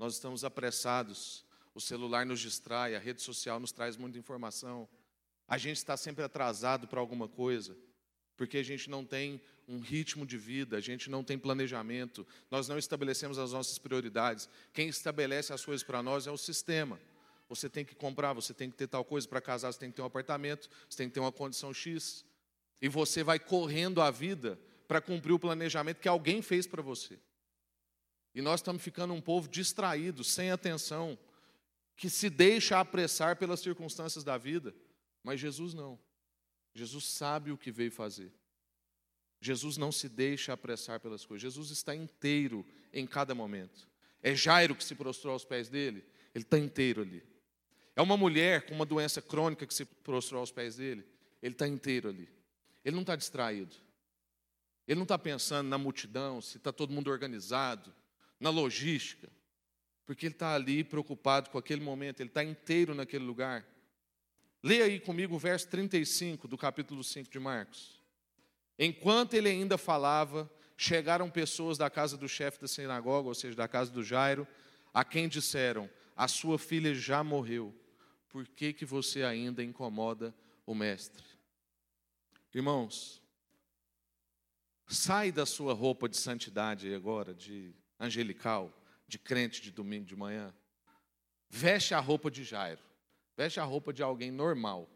nós 0.00 0.14
estamos 0.14 0.42
apressados, 0.42 1.44
o 1.72 1.80
celular 1.80 2.26
nos 2.26 2.40
distrai, 2.40 2.96
a 2.96 2.98
rede 2.98 3.22
social 3.22 3.60
nos 3.60 3.70
traz 3.70 3.96
muita 3.96 4.18
informação, 4.18 4.88
a 5.46 5.56
gente 5.56 5.76
está 5.76 5.96
sempre 5.96 6.24
atrasado 6.24 6.88
para 6.88 6.98
alguma 6.98 7.28
coisa 7.28 7.76
porque 8.40 8.56
a 8.56 8.62
gente 8.62 8.88
não 8.88 9.04
tem 9.04 9.38
um 9.68 9.80
ritmo 9.80 10.24
de 10.24 10.38
vida, 10.38 10.78
a 10.78 10.80
gente 10.80 11.10
não 11.10 11.22
tem 11.22 11.38
planejamento, 11.38 12.26
nós 12.50 12.66
não 12.68 12.78
estabelecemos 12.78 13.38
as 13.38 13.52
nossas 13.52 13.76
prioridades. 13.76 14.48
Quem 14.72 14.88
estabelece 14.88 15.52
as 15.52 15.62
coisas 15.62 15.86
para 15.86 16.02
nós 16.02 16.26
é 16.26 16.30
o 16.30 16.38
sistema. 16.38 16.98
Você 17.50 17.68
tem 17.68 17.84
que 17.84 17.96
comprar, 17.96 18.32
você 18.32 18.54
tem 18.54 18.70
que 18.70 18.76
ter 18.76 18.86
tal 18.86 19.04
coisa 19.04 19.26
para 19.26 19.40
casar, 19.40 19.72
você 19.72 19.80
tem 19.80 19.90
que 19.90 19.96
ter 19.96 20.02
um 20.02 20.06
apartamento, 20.06 20.70
você 20.88 20.98
tem 20.98 21.08
que 21.08 21.14
ter 21.14 21.20
uma 21.20 21.32
condição 21.32 21.74
X. 21.74 22.24
E 22.80 22.88
você 22.88 23.24
vai 23.24 23.40
correndo 23.40 24.00
a 24.00 24.08
vida 24.08 24.56
para 24.86 25.00
cumprir 25.00 25.32
o 25.32 25.38
planejamento 25.38 26.00
que 26.00 26.08
alguém 26.08 26.42
fez 26.42 26.64
para 26.64 26.80
você. 26.80 27.18
E 28.32 28.40
nós 28.40 28.60
estamos 28.60 28.80
ficando 28.80 29.12
um 29.12 29.20
povo 29.20 29.48
distraído, 29.48 30.22
sem 30.22 30.52
atenção, 30.52 31.18
que 31.96 32.08
se 32.08 32.30
deixa 32.30 32.78
apressar 32.78 33.36
pelas 33.36 33.58
circunstâncias 33.58 34.22
da 34.22 34.38
vida, 34.38 34.72
mas 35.24 35.40
Jesus 35.40 35.74
não. 35.74 35.98
Jesus 36.72 37.04
sabe 37.04 37.50
o 37.50 37.58
que 37.58 37.72
veio 37.72 37.90
fazer. 37.90 38.32
Jesus 39.40 39.76
não 39.76 39.90
se 39.90 40.08
deixa 40.08 40.52
apressar 40.52 41.00
pelas 41.00 41.26
coisas. 41.26 41.42
Jesus 41.42 41.72
está 41.72 41.96
inteiro 41.96 42.64
em 42.92 43.08
cada 43.08 43.34
momento. 43.34 43.88
É 44.22 44.36
Jairo 44.36 44.76
que 44.76 44.84
se 44.84 44.94
prostrou 44.94 45.32
aos 45.32 45.44
pés 45.44 45.68
dele, 45.68 46.04
ele 46.32 46.44
está 46.44 46.56
inteiro 46.56 47.02
ali. 47.02 47.29
É 47.96 48.02
uma 48.02 48.16
mulher 48.16 48.66
com 48.66 48.74
uma 48.74 48.86
doença 48.86 49.20
crônica 49.20 49.66
que 49.66 49.74
se 49.74 49.84
prostrou 49.84 50.40
aos 50.40 50.52
pés 50.52 50.76
dele, 50.76 51.04
ele 51.42 51.54
está 51.54 51.66
inteiro 51.66 52.08
ali. 52.08 52.28
Ele 52.84 52.94
não 52.94 53.02
está 53.02 53.16
distraído. 53.16 53.76
Ele 54.86 54.96
não 54.96 55.04
está 55.04 55.18
pensando 55.18 55.68
na 55.68 55.78
multidão, 55.78 56.40
se 56.40 56.56
está 56.56 56.72
todo 56.72 56.92
mundo 56.92 57.10
organizado, 57.10 57.94
na 58.38 58.50
logística, 58.50 59.28
porque 60.04 60.26
ele 60.26 60.34
está 60.34 60.54
ali 60.54 60.82
preocupado 60.82 61.50
com 61.50 61.58
aquele 61.58 61.80
momento, 61.80 62.20
ele 62.20 62.30
está 62.30 62.42
inteiro 62.42 62.94
naquele 62.94 63.24
lugar. 63.24 63.64
Leia 64.62 64.84
aí 64.84 64.98
comigo 64.98 65.36
o 65.36 65.38
verso 65.38 65.68
35 65.68 66.48
do 66.48 66.58
capítulo 66.58 67.04
5 67.04 67.30
de 67.30 67.38
Marcos. 67.38 68.00
Enquanto 68.78 69.34
ele 69.34 69.48
ainda 69.48 69.78
falava, 69.78 70.50
chegaram 70.76 71.30
pessoas 71.30 71.78
da 71.78 71.88
casa 71.88 72.16
do 72.16 72.28
chefe 72.28 72.60
da 72.60 72.66
sinagoga, 72.66 73.28
ou 73.28 73.34
seja, 73.34 73.54
da 73.54 73.68
casa 73.68 73.90
do 73.90 74.02
Jairo, 74.02 74.46
a 74.92 75.04
quem 75.04 75.28
disseram: 75.28 75.88
A 76.16 76.26
sua 76.26 76.58
filha 76.58 76.94
já 76.94 77.22
morreu, 77.22 77.74
por 78.30 78.46
que, 78.46 78.72
que 78.72 78.86
você 78.86 79.24
ainda 79.24 79.62
incomoda 79.62 80.34
o 80.64 80.74
mestre? 80.74 81.24
Irmãos, 82.54 83.20
sai 84.86 85.30
da 85.32 85.44
sua 85.44 85.74
roupa 85.74 86.08
de 86.08 86.16
santidade 86.16 86.94
agora, 86.94 87.34
de 87.34 87.74
angelical, 87.98 88.72
de 89.06 89.18
crente 89.18 89.60
de 89.60 89.72
domingo 89.72 90.06
de 90.06 90.14
manhã. 90.14 90.54
Veste 91.48 91.92
a 91.92 91.98
roupa 91.98 92.30
de 92.30 92.44
Jairo. 92.44 92.80
Veste 93.36 93.58
a 93.58 93.64
roupa 93.64 93.92
de 93.92 94.02
alguém 94.02 94.30
normal. 94.30 94.88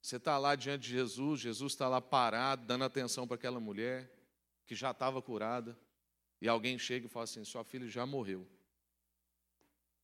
Você 0.00 0.16
está 0.16 0.38
lá 0.38 0.54
diante 0.54 0.84
de 0.84 0.90
Jesus, 0.90 1.40
Jesus 1.40 1.72
está 1.72 1.88
lá 1.88 2.00
parado, 2.00 2.64
dando 2.64 2.84
atenção 2.84 3.26
para 3.26 3.34
aquela 3.34 3.58
mulher 3.58 4.10
que 4.66 4.74
já 4.74 4.92
estava 4.92 5.20
curada, 5.20 5.76
e 6.40 6.48
alguém 6.48 6.78
chega 6.78 7.06
e 7.06 7.08
fala 7.08 7.24
assim: 7.24 7.44
Sua 7.44 7.64
filha 7.64 7.88
já 7.88 8.06
morreu. 8.06 8.48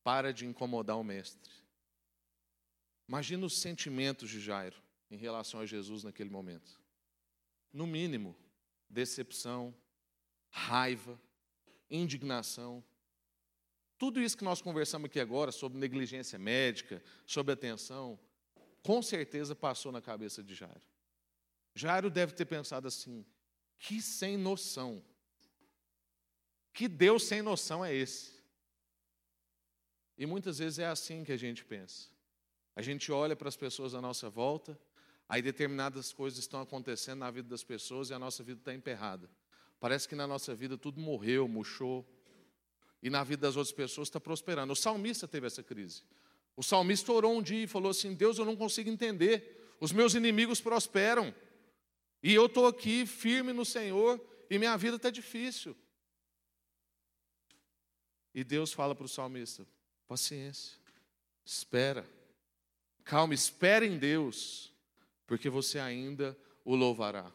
Para 0.05 0.31
de 0.31 0.45
incomodar 0.45 0.99
o 0.99 1.03
mestre. 1.03 1.51
Imagina 3.09 3.43
os 3.43 3.57
sentimentos 3.57 4.29
de 4.29 4.39
Jairo 4.39 4.79
em 5.09 5.17
relação 5.17 5.59
a 5.59 5.65
Jesus 5.65 6.03
naquele 6.03 6.29
momento. 6.29 6.79
No 7.73 7.87
mínimo, 7.87 8.37
decepção, 8.87 9.73
raiva, 10.47 11.19
indignação. 11.89 12.83
Tudo 13.97 14.21
isso 14.21 14.37
que 14.37 14.43
nós 14.43 14.61
conversamos 14.61 15.07
aqui 15.07 15.19
agora 15.19 15.51
sobre 15.51 15.79
negligência 15.79 16.37
médica, 16.37 17.03
sobre 17.25 17.53
atenção, 17.53 18.19
com 18.83 19.01
certeza 19.01 19.55
passou 19.55 19.91
na 19.91 20.03
cabeça 20.03 20.43
de 20.43 20.53
Jairo. 20.53 20.83
Jairo 21.73 22.11
deve 22.11 22.33
ter 22.33 22.45
pensado 22.45 22.87
assim: 22.87 23.25
que 23.79 24.03
sem 24.03 24.37
noção. 24.37 25.03
Que 26.71 26.87
Deus 26.87 27.23
sem 27.23 27.41
noção 27.41 27.83
é 27.83 27.91
esse? 27.91 28.34
E 30.17 30.25
muitas 30.25 30.59
vezes 30.59 30.79
é 30.79 30.85
assim 30.85 31.23
que 31.23 31.31
a 31.31 31.37
gente 31.37 31.63
pensa. 31.65 32.09
A 32.75 32.81
gente 32.81 33.11
olha 33.11 33.35
para 33.35 33.47
as 33.47 33.55
pessoas 33.55 33.93
à 33.93 34.01
nossa 34.01 34.29
volta, 34.29 34.77
aí 35.27 35.41
determinadas 35.41 36.11
coisas 36.11 36.39
estão 36.39 36.61
acontecendo 36.61 37.19
na 37.19 37.31
vida 37.31 37.47
das 37.49 37.63
pessoas 37.63 38.09
e 38.09 38.13
a 38.13 38.19
nossa 38.19 38.43
vida 38.43 38.59
está 38.59 38.73
emperrada. 38.73 39.29
Parece 39.79 40.07
que 40.07 40.15
na 40.15 40.27
nossa 40.27 40.55
vida 40.55 40.77
tudo 40.77 40.99
morreu, 40.99 41.47
murchou. 41.47 42.05
E 43.03 43.09
na 43.09 43.23
vida 43.23 43.41
das 43.43 43.55
outras 43.55 43.75
pessoas 43.75 44.07
está 44.07 44.19
prosperando. 44.19 44.71
O 44.71 44.75
salmista 44.75 45.27
teve 45.27 45.47
essa 45.47 45.61
crise. 45.61 46.03
O 46.55 46.63
salmista 46.63 47.11
orou 47.11 47.37
um 47.37 47.41
dia 47.41 47.63
e 47.63 47.67
falou 47.67 47.91
assim: 47.91 48.13
Deus, 48.13 48.37
eu 48.37 48.45
não 48.45 48.55
consigo 48.55 48.89
entender. 48.89 49.75
Os 49.79 49.91
meus 49.91 50.15
inimigos 50.15 50.61
prosperam. 50.61 51.33
E 52.23 52.33
eu 52.33 52.47
estou 52.47 52.65
aqui 52.65 53.05
firme 53.05 53.53
no 53.53 53.63
Senhor 53.65 54.19
e 54.49 54.57
minha 54.57 54.75
vida 54.77 54.95
está 54.95 55.09
difícil. 55.09 55.75
E 58.33 58.43
Deus 58.43 58.73
fala 58.73 58.95
para 58.95 59.05
o 59.05 59.09
salmista: 59.09 59.67
paciência, 60.07 60.77
espera, 61.43 62.07
calma, 63.03 63.33
espera 63.33 63.85
em 63.85 63.97
Deus, 63.97 64.73
porque 65.27 65.49
você 65.49 65.79
ainda 65.79 66.37
o 66.63 66.75
louvará. 66.75 67.31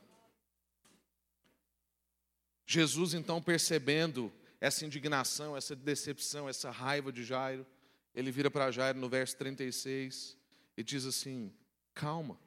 Jesus, 2.66 3.14
então, 3.14 3.42
percebendo 3.42 4.32
essa 4.60 4.84
indignação, 4.84 5.56
essa 5.56 5.74
decepção, 5.74 6.48
essa 6.48 6.70
raiva 6.70 7.10
de 7.10 7.24
Jairo, 7.24 7.66
ele 8.14 8.30
vira 8.30 8.50
para 8.50 8.70
Jairo 8.70 8.98
no 8.98 9.08
verso 9.08 9.36
36 9.36 10.36
e 10.76 10.82
diz 10.82 11.04
assim: 11.04 11.52
calma. 11.94 12.38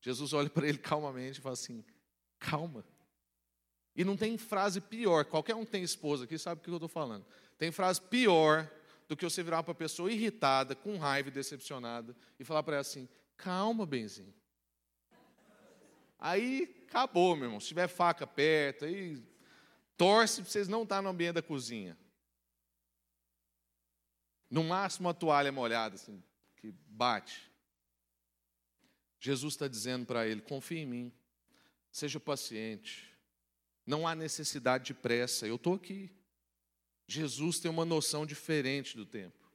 Jesus 0.00 0.32
olha 0.32 0.50
para 0.50 0.68
ele 0.68 0.78
calmamente 0.78 1.38
e 1.38 1.42
fala 1.42 1.54
assim: 1.54 1.84
calma. 2.38 2.84
E 3.94 4.04
não 4.04 4.16
tem 4.16 4.36
frase 4.36 4.80
pior, 4.80 5.24
qualquer 5.24 5.54
um 5.54 5.64
tem 5.64 5.82
esposa 5.82 6.24
aqui 6.24 6.36
sabe 6.36 6.60
o 6.60 6.64
que 6.64 6.68
eu 6.68 6.74
estou 6.74 6.88
falando. 6.88 7.24
Tem 7.56 7.72
frase 7.72 8.00
pior 8.00 8.70
do 9.08 9.16
que 9.16 9.24
você 9.24 9.42
virar 9.42 9.62
para 9.62 9.70
uma 9.70 9.76
pessoa 9.76 10.10
irritada, 10.10 10.74
com 10.74 10.96
raiva 10.98 11.28
e 11.28 11.32
decepcionada, 11.32 12.16
e 12.38 12.44
falar 12.44 12.62
para 12.62 12.76
ela 12.76 12.80
assim: 12.80 13.08
calma, 13.36 13.86
benzinho. 13.86 14.34
Aí 16.18 16.84
acabou, 16.88 17.36
meu 17.36 17.46
irmão. 17.46 17.60
Se 17.60 17.68
tiver 17.68 17.88
faca 17.88 18.26
perto, 18.26 18.84
aí 18.84 19.22
torce 19.96 20.42
para 20.42 20.50
vocês 20.50 20.68
não 20.68 20.82
estar 20.82 21.02
no 21.02 21.08
ambiente 21.08 21.34
da 21.34 21.42
cozinha. 21.42 21.96
No 24.50 24.64
máximo 24.64 25.08
a 25.08 25.14
toalha 25.14 25.52
molhada, 25.52 25.96
assim, 25.96 26.22
que 26.56 26.72
bate. 26.86 27.50
Jesus 29.20 29.54
está 29.54 29.68
dizendo 29.68 30.06
para 30.06 30.26
ele: 30.26 30.40
confie 30.40 30.78
em 30.78 30.86
mim, 30.86 31.12
seja 31.90 32.18
paciente, 32.18 33.16
não 33.84 34.06
há 34.06 34.14
necessidade 34.14 34.84
de 34.84 34.94
pressa, 34.94 35.46
eu 35.46 35.56
estou 35.56 35.74
aqui. 35.74 36.10
Jesus 37.06 37.58
tem 37.58 37.70
uma 37.70 37.84
noção 37.84 38.26
diferente 38.26 38.96
do 38.96 39.06
tempo. 39.06 39.46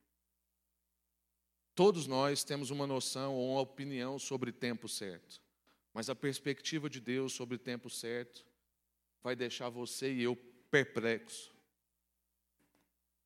Todos 1.75 2.07
nós 2.07 2.43
temos 2.43 2.69
uma 2.69 2.85
noção 2.85 3.33
ou 3.33 3.53
uma 3.53 3.61
opinião 3.61 4.19
sobre 4.19 4.51
tempo 4.51 4.87
certo. 4.87 5.41
Mas 5.93 6.09
a 6.09 6.15
perspectiva 6.15 6.89
de 6.89 6.99
Deus 6.99 7.33
sobre 7.33 7.55
o 7.55 7.59
tempo 7.59 7.89
certo 7.89 8.45
vai 9.21 9.35
deixar 9.35 9.69
você 9.69 10.13
e 10.13 10.23
eu 10.23 10.35
perplexo. 10.69 11.51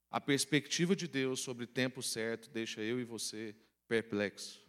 A 0.09 0.19
perspectiva 0.21 0.95
de 0.95 1.07
Deus 1.07 1.41
sobre 1.41 1.65
o 1.65 1.67
tempo 1.67 2.01
certo 2.01 2.49
deixa 2.49 2.81
eu 2.81 2.99
e 2.99 3.03
você 3.03 3.55
perplexo. 3.88 4.63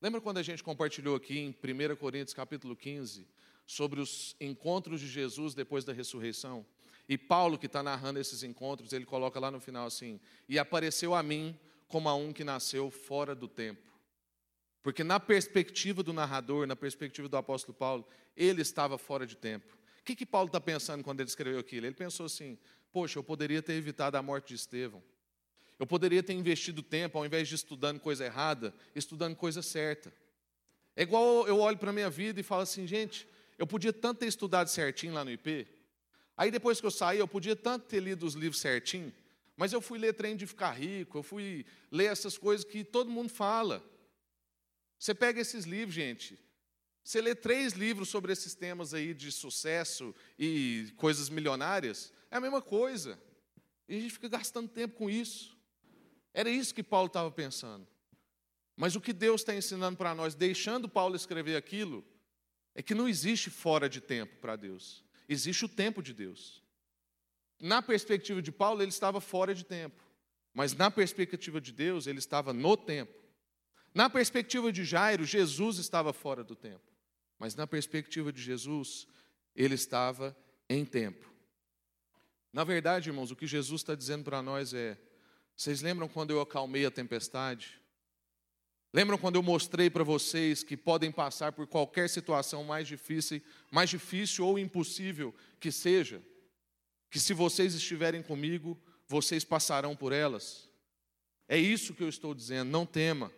Lembra 0.00 0.20
quando 0.20 0.38
a 0.38 0.42
gente 0.42 0.62
compartilhou 0.62 1.14
aqui 1.14 1.38
em 1.38 1.50
1 1.50 1.96
Coríntios 1.96 2.34
capítulo 2.34 2.74
15 2.74 3.26
sobre 3.66 4.00
os 4.00 4.34
encontros 4.40 5.00
de 5.00 5.08
Jesus 5.08 5.54
depois 5.54 5.84
da 5.84 5.92
ressurreição? 5.92 6.64
E 7.08 7.16
Paulo, 7.16 7.58
que 7.58 7.66
está 7.66 7.82
narrando 7.82 8.18
esses 8.18 8.42
encontros, 8.42 8.92
ele 8.92 9.06
coloca 9.06 9.40
lá 9.40 9.50
no 9.50 9.60
final 9.60 9.86
assim: 9.86 10.20
E 10.48 10.58
apareceu 10.58 11.14
a 11.14 11.22
mim 11.22 11.58
como 11.86 12.08
a 12.08 12.14
um 12.14 12.32
que 12.32 12.44
nasceu 12.44 12.90
fora 12.90 13.34
do 13.34 13.48
tempo. 13.48 13.88
Porque 14.82 15.02
na 15.02 15.18
perspectiva 15.18 16.02
do 16.02 16.12
narrador, 16.12 16.66
na 16.66 16.76
perspectiva 16.76 17.28
do 17.28 17.36
apóstolo 17.36 17.74
Paulo, 17.76 18.06
ele 18.36 18.62
estava 18.62 18.98
fora 18.98 19.26
de 19.26 19.36
tempo. 19.36 19.76
O 20.00 20.04
que, 20.04 20.14
que 20.14 20.26
Paulo 20.26 20.46
está 20.46 20.60
pensando 20.60 21.02
quando 21.02 21.20
ele 21.20 21.28
escreveu 21.28 21.58
aquilo? 21.58 21.86
Ele 21.86 21.94
pensou 21.94 22.26
assim: 22.26 22.58
poxa, 22.92 23.18
eu 23.18 23.24
poderia 23.24 23.62
ter 23.62 23.74
evitado 23.74 24.16
a 24.16 24.22
morte 24.22 24.48
de 24.48 24.54
Estevão. 24.54 25.02
Eu 25.78 25.86
poderia 25.86 26.22
ter 26.22 26.32
investido 26.32 26.82
tempo, 26.82 27.16
ao 27.16 27.24
invés 27.24 27.48
de 27.48 27.54
estudando 27.54 28.00
coisa 28.00 28.24
errada, 28.24 28.74
estudando 28.94 29.36
coisa 29.36 29.62
certa. 29.62 30.12
É 30.96 31.02
igual 31.02 31.46
eu 31.46 31.60
olho 31.60 31.78
para 31.78 31.90
a 31.90 31.92
minha 31.92 32.10
vida 32.10 32.40
e 32.40 32.42
falo 32.42 32.62
assim, 32.62 32.86
gente, 32.86 33.28
eu 33.56 33.66
podia 33.66 33.92
tanto 33.92 34.18
ter 34.18 34.26
estudado 34.26 34.68
certinho 34.68 35.14
lá 35.14 35.24
no 35.24 35.30
IP. 35.30 35.68
Aí 36.38 36.52
depois 36.52 36.80
que 36.80 36.86
eu 36.86 36.90
saí, 36.92 37.18
eu 37.18 37.26
podia 37.26 37.56
tanto 37.56 37.86
ter 37.86 37.98
lido 37.98 38.24
os 38.24 38.34
livros 38.34 38.60
certinho, 38.60 39.12
mas 39.56 39.72
eu 39.72 39.80
fui 39.80 39.98
ler 39.98 40.14
Trem 40.14 40.36
de 40.36 40.46
Ficar 40.46 40.70
Rico, 40.70 41.18
eu 41.18 41.22
fui 41.24 41.66
ler 41.90 42.04
essas 42.04 42.38
coisas 42.38 42.64
que 42.64 42.84
todo 42.84 43.10
mundo 43.10 43.28
fala. 43.28 43.84
Você 44.96 45.12
pega 45.12 45.40
esses 45.40 45.64
livros, 45.64 45.96
gente, 45.96 46.38
você 47.02 47.20
lê 47.20 47.34
três 47.34 47.72
livros 47.72 48.08
sobre 48.08 48.32
esses 48.32 48.54
temas 48.54 48.94
aí 48.94 49.12
de 49.14 49.32
sucesso 49.32 50.14
e 50.38 50.92
coisas 50.96 51.28
milionárias, 51.28 52.12
é 52.30 52.36
a 52.36 52.40
mesma 52.40 52.62
coisa. 52.62 53.20
E 53.88 53.96
a 53.96 54.00
gente 54.00 54.12
fica 54.12 54.28
gastando 54.28 54.68
tempo 54.68 54.96
com 54.96 55.10
isso. 55.10 55.58
Era 56.32 56.48
isso 56.48 56.72
que 56.72 56.84
Paulo 56.84 57.08
estava 57.08 57.32
pensando. 57.32 57.84
Mas 58.76 58.94
o 58.94 59.00
que 59.00 59.12
Deus 59.12 59.40
está 59.40 59.52
ensinando 59.52 59.96
para 59.96 60.14
nós, 60.14 60.36
deixando 60.36 60.88
Paulo 60.88 61.16
escrever 61.16 61.56
aquilo, 61.56 62.04
é 62.76 62.82
que 62.82 62.94
não 62.94 63.08
existe 63.08 63.50
fora 63.50 63.88
de 63.88 64.00
tempo 64.00 64.36
para 64.36 64.54
Deus. 64.54 65.07
Existe 65.28 65.64
o 65.64 65.68
tempo 65.68 66.02
de 66.02 66.14
Deus. 66.14 66.62
Na 67.60 67.82
perspectiva 67.82 68.40
de 68.40 68.50
Paulo, 68.50 68.82
ele 68.82 68.90
estava 68.90 69.20
fora 69.20 69.54
de 69.54 69.64
tempo. 69.64 70.02
Mas 70.54 70.74
na 70.74 70.90
perspectiva 70.90 71.60
de 71.60 71.72
Deus, 71.72 72.06
ele 72.06 72.18
estava 72.18 72.52
no 72.52 72.76
tempo. 72.76 73.12
Na 73.94 74.08
perspectiva 74.08 74.72
de 74.72 74.84
Jairo, 74.84 75.24
Jesus 75.24 75.78
estava 75.78 76.12
fora 76.12 76.42
do 76.42 76.54
tempo. 76.54 76.92
Mas 77.38 77.54
na 77.54 77.66
perspectiva 77.66 78.32
de 78.32 78.40
Jesus, 78.40 79.06
ele 79.54 79.74
estava 79.74 80.36
em 80.68 80.84
tempo. 80.84 81.28
Na 82.52 82.64
verdade, 82.64 83.10
irmãos, 83.10 83.30
o 83.30 83.36
que 83.36 83.46
Jesus 83.46 83.82
está 83.82 83.94
dizendo 83.94 84.24
para 84.24 84.42
nós 84.42 84.72
é: 84.72 84.98
vocês 85.56 85.82
lembram 85.82 86.08
quando 86.08 86.30
eu 86.30 86.40
acalmei 86.40 86.86
a 86.86 86.90
tempestade? 86.90 87.80
Lembram 88.92 89.18
quando 89.18 89.36
eu 89.36 89.42
mostrei 89.42 89.90
para 89.90 90.02
vocês 90.02 90.62
que 90.62 90.76
podem 90.76 91.12
passar 91.12 91.52
por 91.52 91.66
qualquer 91.66 92.08
situação 92.08 92.64
mais 92.64 92.88
difícil, 92.88 93.42
mais 93.70 93.90
difícil 93.90 94.46
ou 94.46 94.58
impossível 94.58 95.34
que 95.60 95.70
seja, 95.70 96.22
que 97.10 97.20
se 97.20 97.34
vocês 97.34 97.74
estiverem 97.74 98.22
comigo, 98.22 98.80
vocês 99.06 99.44
passarão 99.44 99.94
por 99.94 100.12
elas? 100.12 100.68
É 101.46 101.56
isso 101.58 101.94
que 101.94 102.02
eu 102.02 102.08
estou 102.08 102.34
dizendo, 102.34 102.70
não 102.70 102.86
tema. 102.86 103.32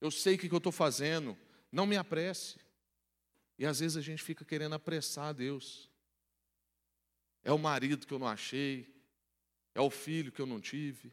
Eu 0.00 0.10
sei 0.10 0.34
o 0.34 0.38
que 0.38 0.50
eu 0.50 0.58
estou 0.58 0.72
fazendo, 0.72 1.36
não 1.70 1.86
me 1.86 1.96
apresse. 1.96 2.58
E 3.58 3.66
às 3.66 3.80
vezes 3.80 3.96
a 3.96 4.00
gente 4.00 4.22
fica 4.22 4.44
querendo 4.44 4.74
apressar 4.74 5.34
Deus. 5.34 5.90
É 7.42 7.52
o 7.52 7.58
marido 7.58 8.06
que 8.06 8.12
eu 8.12 8.18
não 8.18 8.28
achei, 8.28 8.86
é 9.74 9.80
o 9.80 9.90
filho 9.90 10.32
que 10.32 10.40
eu 10.40 10.46
não 10.46 10.60
tive, 10.60 11.12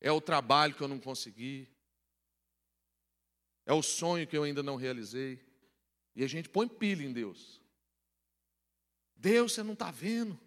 é 0.00 0.12
o 0.12 0.20
trabalho 0.20 0.74
que 0.74 0.82
eu 0.82 0.88
não 0.88 0.98
consegui, 0.98 1.68
é 3.66 3.72
o 3.72 3.82
sonho 3.82 4.26
que 4.26 4.36
eu 4.36 4.44
ainda 4.44 4.62
não 4.62 4.76
realizei. 4.76 5.44
E 6.14 6.22
a 6.24 6.28
gente 6.28 6.48
põe 6.48 6.68
pilha 6.68 7.04
em 7.04 7.12
Deus. 7.12 7.60
Deus, 9.16 9.52
você 9.52 9.62
não 9.62 9.72
está 9.72 9.90
vendo? 9.90 10.38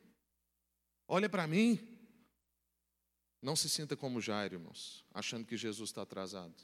Olha 1.07 1.27
para 1.27 1.45
mim. 1.45 1.79
Não 3.41 3.55
se 3.55 3.69
sinta 3.69 3.95
como 3.95 4.21
Jairo, 4.21 4.55
irmãos, 4.55 5.05
achando 5.13 5.45
que 5.45 5.57
Jesus 5.57 5.89
está 5.89 6.01
atrasado. 6.01 6.55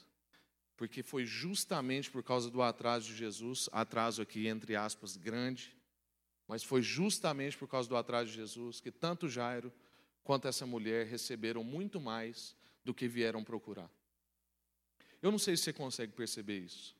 Porque 0.76 1.02
foi 1.02 1.24
justamente 1.24 2.10
por 2.10 2.22
causa 2.22 2.50
do 2.50 2.60
atraso 2.62 3.06
de 3.08 3.16
Jesus, 3.16 3.68
atraso 3.72 4.20
aqui 4.20 4.46
entre 4.46 4.76
aspas 4.76 5.16
grande, 5.16 5.74
mas 6.46 6.62
foi 6.62 6.82
justamente 6.82 7.56
por 7.56 7.66
causa 7.66 7.88
do 7.88 7.96
atraso 7.96 8.30
de 8.30 8.36
Jesus 8.36 8.80
que 8.80 8.90
tanto 8.90 9.28
Jairo 9.28 9.72
quanto 10.22 10.48
essa 10.48 10.66
mulher 10.66 11.06
receberam 11.06 11.64
muito 11.64 12.00
mais 12.00 12.54
do 12.84 12.92
que 12.92 13.08
vieram 13.08 13.42
procurar. 13.42 13.90
Eu 15.26 15.32
não 15.32 15.40
sei 15.40 15.56
se 15.56 15.64
você 15.64 15.72
consegue 15.72 16.12
perceber 16.12 16.60
isso. 16.60 16.94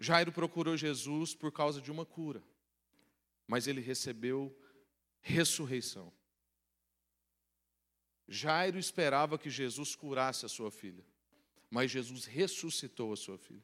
Jairo 0.00 0.32
procurou 0.32 0.76
Jesus 0.76 1.32
por 1.32 1.52
causa 1.52 1.80
de 1.80 1.92
uma 1.92 2.04
cura, 2.04 2.42
mas 3.46 3.68
ele 3.68 3.80
recebeu 3.80 4.52
ressurreição. 5.20 6.12
Jairo 8.26 8.80
esperava 8.80 9.38
que 9.38 9.48
Jesus 9.48 9.94
curasse 9.94 10.44
a 10.44 10.48
sua 10.48 10.72
filha, 10.72 11.04
mas 11.70 11.92
Jesus 11.92 12.24
ressuscitou 12.24 13.12
a 13.12 13.16
sua 13.16 13.38
filha. 13.38 13.62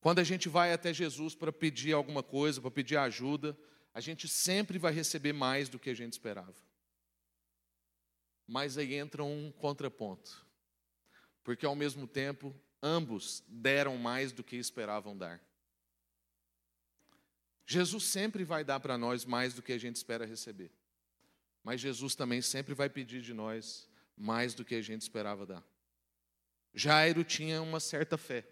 Quando 0.00 0.18
a 0.18 0.24
gente 0.24 0.48
vai 0.48 0.72
até 0.72 0.92
Jesus 0.92 1.36
para 1.36 1.52
pedir 1.52 1.92
alguma 1.92 2.20
coisa, 2.20 2.60
para 2.60 2.72
pedir 2.72 2.96
ajuda, 2.96 3.56
a 3.94 4.00
gente 4.00 4.26
sempre 4.26 4.76
vai 4.76 4.92
receber 4.92 5.32
mais 5.32 5.68
do 5.68 5.78
que 5.78 5.88
a 5.88 5.94
gente 5.94 6.14
esperava. 6.14 6.60
Mas 8.44 8.76
aí 8.76 8.94
entra 8.94 9.22
um 9.22 9.52
contraponto, 9.52 10.49
porque 11.42 11.66
ao 11.66 11.74
mesmo 11.74 12.06
tempo 12.06 12.54
ambos 12.82 13.42
deram 13.48 13.96
mais 13.96 14.32
do 14.32 14.42
que 14.42 14.56
esperavam 14.56 15.16
dar. 15.16 15.40
Jesus 17.66 18.04
sempre 18.04 18.42
vai 18.42 18.64
dar 18.64 18.80
para 18.80 18.98
nós 18.98 19.24
mais 19.24 19.54
do 19.54 19.62
que 19.62 19.72
a 19.72 19.78
gente 19.78 19.96
espera 19.96 20.26
receber. 20.26 20.72
Mas 21.62 21.80
Jesus 21.80 22.14
também 22.14 22.42
sempre 22.42 22.74
vai 22.74 22.88
pedir 22.88 23.22
de 23.22 23.32
nós 23.32 23.88
mais 24.16 24.54
do 24.54 24.64
que 24.64 24.74
a 24.74 24.82
gente 24.82 25.02
esperava 25.02 25.46
dar. 25.46 25.64
Jairo 26.74 27.22
tinha 27.22 27.62
uma 27.62 27.80
certa 27.80 28.16
fé. 28.16 28.44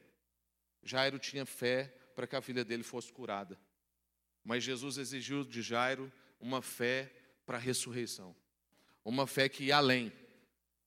Jairo 0.82 1.18
tinha 1.18 1.44
fé 1.44 1.92
para 2.14 2.26
que 2.26 2.36
a 2.36 2.40
filha 2.40 2.64
dele 2.64 2.82
fosse 2.82 3.12
curada. 3.12 3.58
Mas 4.44 4.64
Jesus 4.64 4.98
exigiu 4.98 5.44
de 5.44 5.62
Jairo 5.62 6.12
uma 6.40 6.62
fé 6.62 7.12
para 7.44 7.58
a 7.58 7.60
ressurreição. 7.60 8.34
Uma 9.04 9.26
fé 9.26 9.48
que 9.48 9.64
ia 9.64 9.76
além. 9.76 10.06
Ele 10.06 10.14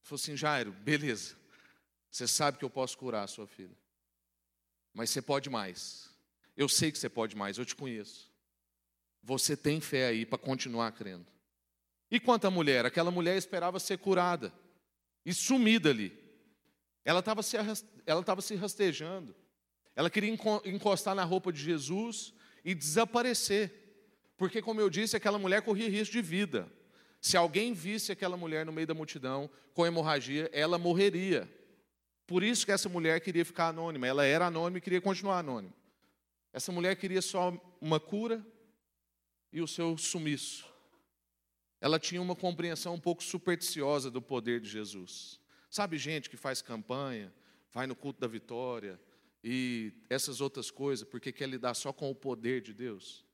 falou 0.04 0.16
assim: 0.22 0.38
Jairo, 0.38 0.72
beleza. 0.72 1.36
Você 2.12 2.28
sabe 2.28 2.58
que 2.58 2.66
eu 2.66 2.70
posso 2.70 2.98
curar 2.98 3.24
a 3.24 3.28
sua 3.28 3.48
filha. 3.48 3.76
Mas 4.94 5.10
você 5.10 5.22
pode 5.22 5.50
mais. 5.50 6.10
Eu 6.58 6.68
sei 6.68 6.92
que 6.92 6.98
você 6.98 7.08
pode 7.08 7.36
mais, 7.36 7.58
eu 7.58 7.66
te 7.66 7.76
conheço. 7.76 8.30
Você 9.24 9.56
tem 9.56 9.80
fé 9.80 10.08
aí 10.08 10.26
para 10.26 10.38
continuar 10.38 10.92
crendo. 10.92 11.26
E 12.10 12.20
quanto 12.20 12.46
à 12.46 12.52
mulher? 12.52 12.86
Aquela 12.86 13.10
mulher 13.10 13.38
esperava 13.38 13.80
ser 13.80 13.98
curada 13.98 14.54
e 15.26 15.34
sumida 15.34 15.90
ali. 15.90 16.12
Ela 17.06 17.20
estava 17.20 17.42
se, 17.42 17.56
ela 18.06 18.42
se 18.42 18.56
rastejando. 18.56 19.34
Ela 19.96 20.10
queria 20.10 20.30
encostar 20.66 21.16
na 21.16 21.24
roupa 21.24 21.52
de 21.54 21.62
Jesus 21.62 22.34
e 22.66 22.76
desaparecer. 22.76 23.72
Porque, 24.36 24.62
como 24.62 24.82
eu 24.82 24.90
disse, 24.90 25.16
aquela 25.16 25.40
mulher 25.40 25.62
corria 25.62 25.90
risco 25.90 26.12
de 26.12 26.22
vida. 26.22 26.70
Se 27.22 27.38
alguém 27.38 27.74
visse 27.74 28.12
aquela 28.12 28.36
mulher 28.36 28.66
no 28.66 28.74
meio 28.74 28.88
da 28.88 28.94
multidão 28.94 29.50
com 29.74 29.86
hemorragia, 29.86 30.50
ela 30.52 30.78
morreria. 30.78 31.50
Por 32.32 32.44
isso 32.44 32.66
que 32.66 32.72
essa 32.72 32.88
mulher 32.88 33.20
queria 33.20 33.44
ficar 33.44 33.68
anônima. 33.68 34.08
Ela 34.08 34.26
era 34.26 34.48
anônima 34.48 34.78
e 34.78 34.82
queria 34.82 35.02
continuar 35.02 35.40
anônima. 35.40 35.74
Essa 36.54 36.72
mulher 36.72 36.96
queria 36.96 37.22
só 37.22 37.54
uma 37.82 38.00
cura 38.00 38.42
e 39.52 39.62
o 39.62 39.68
seu 39.68 39.98
sumiço 39.98 40.72
ela 41.82 42.00
tinha 42.00 42.22
uma 42.22 42.36
compreensão 42.36 42.94
um 42.94 43.00
pouco 43.00 43.24
supersticiosa 43.24 44.12
do 44.12 44.22
poder 44.22 44.62
de 44.62 44.70
Jesus. 44.70 45.40
Sabe, 45.68 45.98
gente 45.98 46.30
que 46.30 46.38
faz 46.38 46.62
campanha, 46.62 47.34
vai 47.74 47.88
no 47.88 47.96
culto 47.96 48.22
da 48.22 48.28
vitória 48.28 49.02
e 49.44 49.92
essas 50.08 50.40
outras 50.42 50.70
coisas, 50.70 51.08
porque 51.08 51.32
quer 51.32 51.50
lidar 51.50 51.74
só 51.74 51.92
com 51.92 52.12
o 52.12 52.16
poder 52.16 52.62
de 52.62 52.72
Deus 52.72 53.26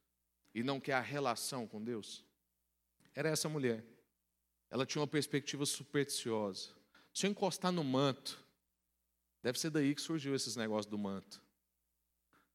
e 0.55 0.63
não 0.63 0.79
quer 0.79 0.93
a 0.93 1.01
relação 1.01 1.67
com 1.67 1.83
Deus? 1.83 2.23
Era 3.13 3.27
essa 3.27 3.49
mulher. 3.49 3.83
Ela 4.69 4.85
tinha 4.85 5.01
uma 5.01 5.07
perspectiva 5.07 5.65
supersticiosa. 5.65 6.69
Se 7.13 7.25
eu 7.25 7.31
encostar 7.31 7.71
no 7.71 7.83
manto, 7.83 8.41
deve 9.41 9.59
ser 9.59 9.69
daí 9.69 9.93
que 9.93 10.01
surgiu 10.01 10.35
esses 10.35 10.55
negócios 10.55 10.85
do 10.85 10.97
manto. 10.97 11.41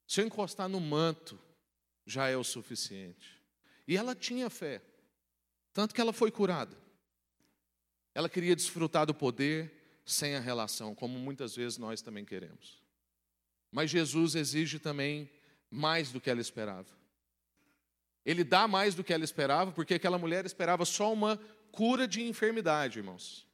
Se 0.07 0.21
eu 0.21 0.27
encostar 0.27 0.69
no 0.69 0.81
manto, 0.81 1.39
já 2.05 2.29
é 2.29 2.37
o 2.37 2.45
suficiente. 2.45 3.41
E 3.87 3.97
ela 3.97 4.15
tinha 4.15 4.51
fé. 4.51 4.83
Tanto 5.73 5.95
que 5.95 6.01
ela 6.01 6.13
foi 6.13 6.31
curada. 6.31 6.77
Ela 8.15 8.29
queria 8.29 8.55
desfrutar 8.55 9.07
do 9.07 9.15
poder 9.15 9.73
sem 10.05 10.35
a 10.35 10.41
relação, 10.41 10.95
como 10.95 11.19
muitas 11.19 11.57
vezes 11.57 11.79
nós 11.79 12.03
também 12.03 12.25
queremos. 12.25 12.83
Mas 13.71 13.91
Jesus 13.91 14.35
exige 14.35 14.79
também 14.79 15.31
mais 15.71 16.13
do 16.13 16.21
que 16.21 16.29
ela 16.29 16.41
esperava. 16.41 16.91
Ele 18.25 18.45
dá 18.45 18.69
mais 18.69 18.95
do 18.95 19.03
que 19.03 19.13
ela 19.13 19.25
esperava, 19.25 19.73
porque 19.73 19.95
aquela 19.95 20.19
mulher 20.19 20.45
esperava 20.45 20.85
só 20.85 21.13
uma 21.13 21.41
cura 21.73 22.07
de 22.07 22.23
enfermidade, 22.23 22.99
irmãos. 22.99 23.47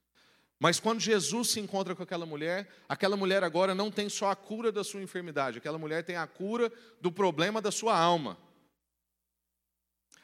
Mas 0.60 0.80
quando 0.80 1.00
Jesus 1.00 1.50
se 1.50 1.60
encontra 1.60 1.94
com 1.94 2.02
aquela 2.02 2.26
mulher, 2.26 2.68
aquela 2.88 3.16
mulher 3.16 3.44
agora 3.44 3.74
não 3.74 3.90
tem 3.90 4.08
só 4.08 4.30
a 4.30 4.36
cura 4.36 4.72
da 4.72 4.82
sua 4.82 5.02
enfermidade, 5.02 5.58
aquela 5.58 5.78
mulher 5.78 6.02
tem 6.02 6.16
a 6.16 6.26
cura 6.26 6.72
do 7.00 7.12
problema 7.12 7.62
da 7.62 7.70
sua 7.70 7.96
alma. 7.96 8.36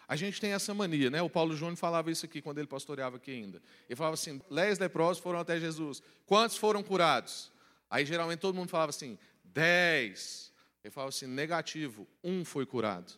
A 0.07 0.17
gente 0.17 0.41
tem 0.41 0.53
essa 0.53 0.75
mania, 0.75 1.09
né? 1.09 1.23
O 1.23 1.31
Paulo 1.31 1.57
Júnior 1.57 1.77
falava 1.77 2.11
isso 2.11 2.27
aqui 2.27 2.43
quando 2.43 2.59
ele 2.59 2.67
pastoreava 2.67 3.17
aqui 3.17 3.31
ainda. 3.31 3.63
Ele 3.89 3.97
falava 3.97 4.15
assim: 4.15 4.41
dez 4.51 4.79
leprosos 4.79 5.23
foram 5.23 5.39
até 5.39 5.59
Jesus. 5.59 6.03
Quantos 6.27 6.57
foram 6.57 6.83
curados? 6.83 7.51
Aí 7.89 8.05
geralmente 8.05 8.41
todo 8.41 8.55
mundo 8.55 8.69
falava 8.69 8.91
assim: 8.91 9.19
dez. 9.43 10.53
Ele 10.83 10.91
falava 10.91 11.09
assim: 11.09 11.27
negativo, 11.27 12.07
um 12.23 12.45
foi 12.45 12.67
curado. 12.67 13.15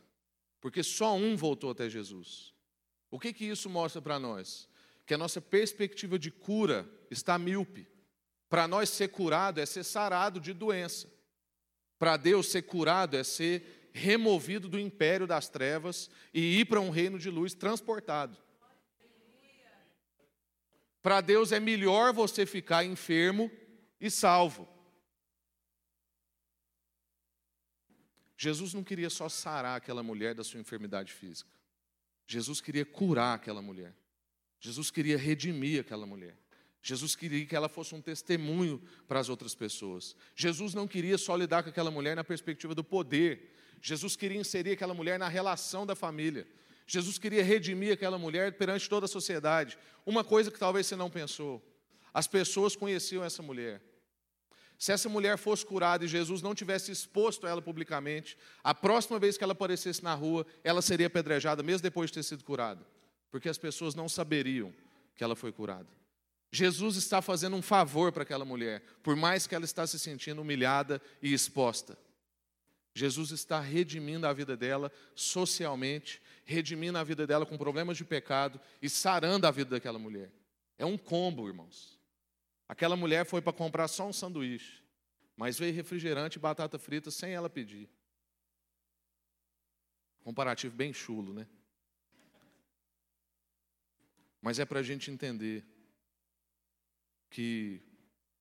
Porque 0.61 0.83
só 0.83 1.17
um 1.17 1.37
voltou 1.37 1.71
até 1.73 1.89
Jesus. 1.89 2.55
O 3.11 3.19
que, 3.19 3.33
que 3.33 3.45
isso 3.45 3.69
mostra 3.69 4.01
para 4.01 4.19
nós? 4.19 4.69
Que 5.07 5.15
a 5.15 5.19
nossa 5.19 5.41
perspectiva 5.41 6.19
de 6.19 6.31
cura 6.31 6.89
está 7.11 7.39
míope. 7.39 7.87
Para 8.49 8.69
nós 8.69 8.91
ser 8.91 9.09
curado 9.09 9.61
é 9.61 9.67
ser 9.67 9.85
sarado 9.85 10.41
de 10.41 10.53
doença. 10.53 11.09
Para 11.99 12.17
Deus 12.17 12.49
ser 12.51 12.63
curado 12.63 13.17
é 13.17 13.25
ser 13.25 13.91
removido 13.93 14.69
do 14.69 14.79
império 14.79 15.27
das 15.27 15.49
trevas 15.49 16.11
e 16.35 16.61
ir 16.61 16.67
para 16.67 16.81
um 16.81 16.91
reino 16.91 17.19
de 17.19 17.31
luz 17.31 17.55
transportado. 17.55 18.37
Para 21.03 21.21
Deus 21.21 21.53
é 21.53 21.61
melhor 21.61 22.13
você 22.13 22.45
ficar 22.45 22.85
enfermo 22.85 23.51
e 24.01 24.11
salvo. 24.11 24.69
Jesus 28.37 28.75
não 28.75 28.85
queria 28.85 29.09
só 29.09 29.29
sarar 29.29 29.77
aquela 29.77 30.03
mulher 30.03 30.35
da 30.35 30.45
sua 30.45 30.61
enfermidade 30.61 31.13
física. 31.13 31.51
Jesus 32.27 32.61
queria 32.61 32.85
curar 32.85 33.35
aquela 33.35 33.63
mulher. 33.63 33.95
Jesus 34.61 34.91
queria 34.91 35.17
redimir 35.17 35.81
aquela 35.81 36.07
mulher. 36.07 36.37
Jesus 36.83 37.17
queria 37.17 37.45
que 37.45 37.57
ela 37.57 37.69
fosse 37.69 37.95
um 37.95 38.01
testemunho 38.01 38.81
para 39.09 39.19
as 39.19 39.29
outras 39.29 39.55
pessoas. 39.55 40.15
Jesus 40.35 40.73
não 40.73 40.87
queria 40.87 41.19
só 41.19 41.37
lidar 41.37 41.63
com 41.63 41.71
aquela 41.71 41.91
mulher 41.91 42.15
na 42.15 42.23
perspectiva 42.23 42.75
do 42.75 42.85
poder, 42.85 43.57
Jesus 43.81 44.17
queria 44.17 44.41
inserir 44.41 44.73
aquela 44.73 44.95
mulher 44.95 45.19
na 45.19 45.29
relação 45.29 45.87
da 45.87 45.95
família. 45.95 46.47
Jesus 46.87 47.19
queria 47.19 47.43
redimir 47.43 47.93
aquela 47.93 48.19
mulher 48.19 48.53
perante 48.57 48.89
toda 48.89 49.07
a 49.07 49.09
sociedade. 49.09 49.79
Uma 50.05 50.23
coisa 50.23 50.51
que 50.51 50.59
talvez 50.59 50.87
você 50.87 50.97
não 50.97 51.11
pensou: 51.11 51.63
as 52.13 52.27
pessoas 52.27 52.77
conheciam 52.77 53.25
essa 53.25 53.43
mulher. 53.43 53.83
Se 54.79 54.93
essa 54.93 55.09
mulher 55.09 55.39
fosse 55.39 55.65
curada 55.65 56.05
e 56.05 56.09
Jesus 56.09 56.43
não 56.43 56.55
tivesse 56.55 56.93
exposto 56.93 57.47
ela 57.47 57.63
publicamente, 57.63 58.37
a 58.63 58.75
próxima 58.75 59.19
vez 59.19 59.39
que 59.39 59.43
ela 59.43 59.53
aparecesse 59.53 60.05
na 60.05 60.15
rua, 60.15 60.47
ela 60.63 60.83
seria 60.83 61.07
apedrejada, 61.07 61.63
mesmo 61.63 61.83
depois 61.83 62.11
de 62.11 62.15
ter 62.15 62.23
sido 62.23 62.45
curada, 62.45 62.87
porque 63.31 63.49
as 63.49 63.59
pessoas 63.59 63.95
não 63.95 64.09
saberiam 64.09 64.73
que 65.15 65.25
ela 65.25 65.37
foi 65.37 65.53
curada. 65.53 65.89
Jesus 66.51 66.97
está 66.97 67.21
fazendo 67.21 67.57
um 67.57 67.63
favor 67.63 68.13
para 68.13 68.23
aquela 68.23 68.45
mulher, 68.45 68.83
por 69.03 69.17
mais 69.17 69.47
que 69.47 69.55
ela 69.55 69.65
está 69.65 69.87
se 69.87 69.99
sentindo 69.99 70.41
humilhada 70.41 71.03
e 71.21 71.33
exposta. 71.33 71.99
Jesus 72.95 73.31
está 73.31 73.61
redimindo 73.61 74.27
a 74.27 74.33
vida 74.33 74.57
dela 74.57 74.91
socialmente, 75.15 76.23
redimindo 76.45 76.97
a 76.97 77.05
vida 77.05 77.27
dela 77.27 77.45
com 77.45 77.59
problemas 77.59 77.99
de 77.99 78.05
pecado 78.05 78.59
e 78.81 78.89
sarando 78.89 79.47
a 79.47 79.51
vida 79.51 79.71
daquela 79.71 79.99
mulher. 79.99 80.33
É 80.79 80.87
um 80.87 80.97
combo, 80.97 81.47
irmãos. 81.47 82.01
Aquela 82.69 82.97
mulher 82.97 83.27
foi 83.27 83.43
para 83.43 83.53
comprar 83.53 83.87
só 83.87 84.09
um 84.09 84.13
sanduíche, 84.13 84.83
mas 85.37 85.59
veio 85.59 85.75
refrigerante 85.75 86.39
e 86.39 86.41
batata 86.41 86.79
frita 86.79 87.11
sem 87.11 87.33
ela 87.33 87.51
pedir. 87.51 87.89
Comparativo 90.21 90.75
bem 90.75 90.93
chulo, 90.93 91.35
né? 91.35 91.47
Mas 94.41 94.59
é 94.59 94.65
para 94.65 94.81
a 94.81 94.83
gente 94.83 95.11
entender 95.11 95.65
que 97.31 97.83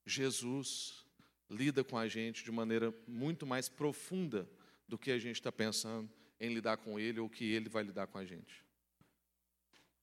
Jesus 0.06 1.06
lida 1.50 1.84
com 1.84 1.98
a 1.98 2.08
gente 2.08 2.44
de 2.44 2.52
maneira 2.52 2.94
muito 3.08 3.46
mais 3.46 3.70
profunda 3.70 4.50
do 4.88 4.98
que 4.98 5.12
a 5.12 5.18
gente 5.18 5.36
está 5.36 5.52
pensando 5.52 6.10
em 6.40 6.54
lidar 6.54 6.78
com 6.78 7.00
Ele 7.00 7.20
ou 7.20 7.30
que 7.30 7.46
Ele 7.46 7.70
vai 7.70 7.84
lidar 7.84 8.08
com 8.08 8.18
a 8.18 8.26
gente. 8.26 8.64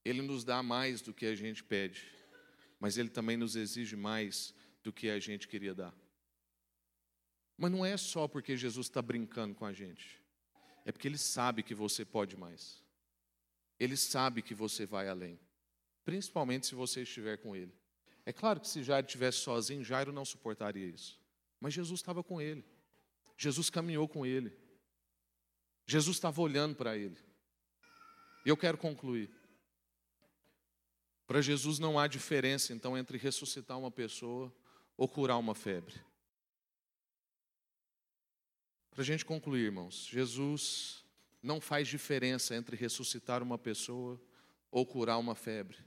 Ele 0.03 0.21
nos 0.21 0.43
dá 0.43 0.61
mais 0.61 1.01
do 1.01 1.13
que 1.13 1.25
a 1.25 1.35
gente 1.35 1.63
pede, 1.63 2.05
mas 2.79 2.97
Ele 2.97 3.09
também 3.09 3.37
nos 3.37 3.55
exige 3.55 3.95
mais 3.95 4.53
do 4.83 4.91
que 4.91 5.09
a 5.09 5.19
gente 5.19 5.47
queria 5.47 5.73
dar. 5.73 5.95
Mas 7.57 7.71
não 7.71 7.85
é 7.85 7.95
só 7.95 8.27
porque 8.27 8.57
Jesus 8.57 8.87
está 8.87 9.01
brincando 9.01 9.55
com 9.55 9.65
a 9.65 9.71
gente, 9.71 10.21
é 10.85 10.91
porque 10.91 11.07
Ele 11.07 11.17
sabe 11.17 11.63
que 11.63 11.73
você 11.73 12.03
pode 12.03 12.35
mais. 12.35 12.83
Ele 13.79 13.95
sabe 13.95 14.41
que 14.41 14.53
você 14.53 14.85
vai 14.85 15.07
além, 15.07 15.39
principalmente 16.05 16.67
se 16.67 16.75
você 16.75 17.03
estiver 17.03 17.37
com 17.37 17.55
Ele. 17.55 17.73
É 18.25 18.31
claro 18.31 18.59
que 18.59 18.67
se 18.67 18.83
Jairo 18.83 19.05
estivesse 19.05 19.39
sozinho, 19.39 19.83
Jairo 19.83 20.13
não 20.13 20.23
suportaria 20.23 20.87
isso. 20.87 21.19
Mas 21.59 21.73
Jesus 21.73 21.99
estava 21.99 22.23
com 22.23 22.41
ele. 22.41 22.63
Jesus 23.37 23.69
caminhou 23.69 24.07
com 24.07 24.25
ele. 24.25 24.57
Jesus 25.85 26.17
estava 26.17 26.41
olhando 26.41 26.75
para 26.75 26.97
ele. 26.97 27.17
E 28.45 28.49
eu 28.49 28.55
quero 28.55 28.77
concluir. 28.77 29.29
Para 31.25 31.41
Jesus 31.41 31.79
não 31.79 31.97
há 31.97 32.07
diferença, 32.07 32.73
então, 32.73 32.97
entre 32.97 33.17
ressuscitar 33.17 33.77
uma 33.77 33.91
pessoa 33.91 34.53
ou 34.95 35.07
curar 35.07 35.37
uma 35.37 35.55
febre. 35.55 35.95
Para 38.91 39.01
a 39.01 39.05
gente 39.05 39.25
concluir, 39.25 39.65
irmãos, 39.65 40.05
Jesus 40.05 41.03
não 41.41 41.59
faz 41.59 41.87
diferença 41.87 42.55
entre 42.55 42.75
ressuscitar 42.75 43.41
uma 43.41 43.57
pessoa 43.57 44.21
ou 44.69 44.85
curar 44.85 45.17
uma 45.17 45.33
febre. 45.33 45.77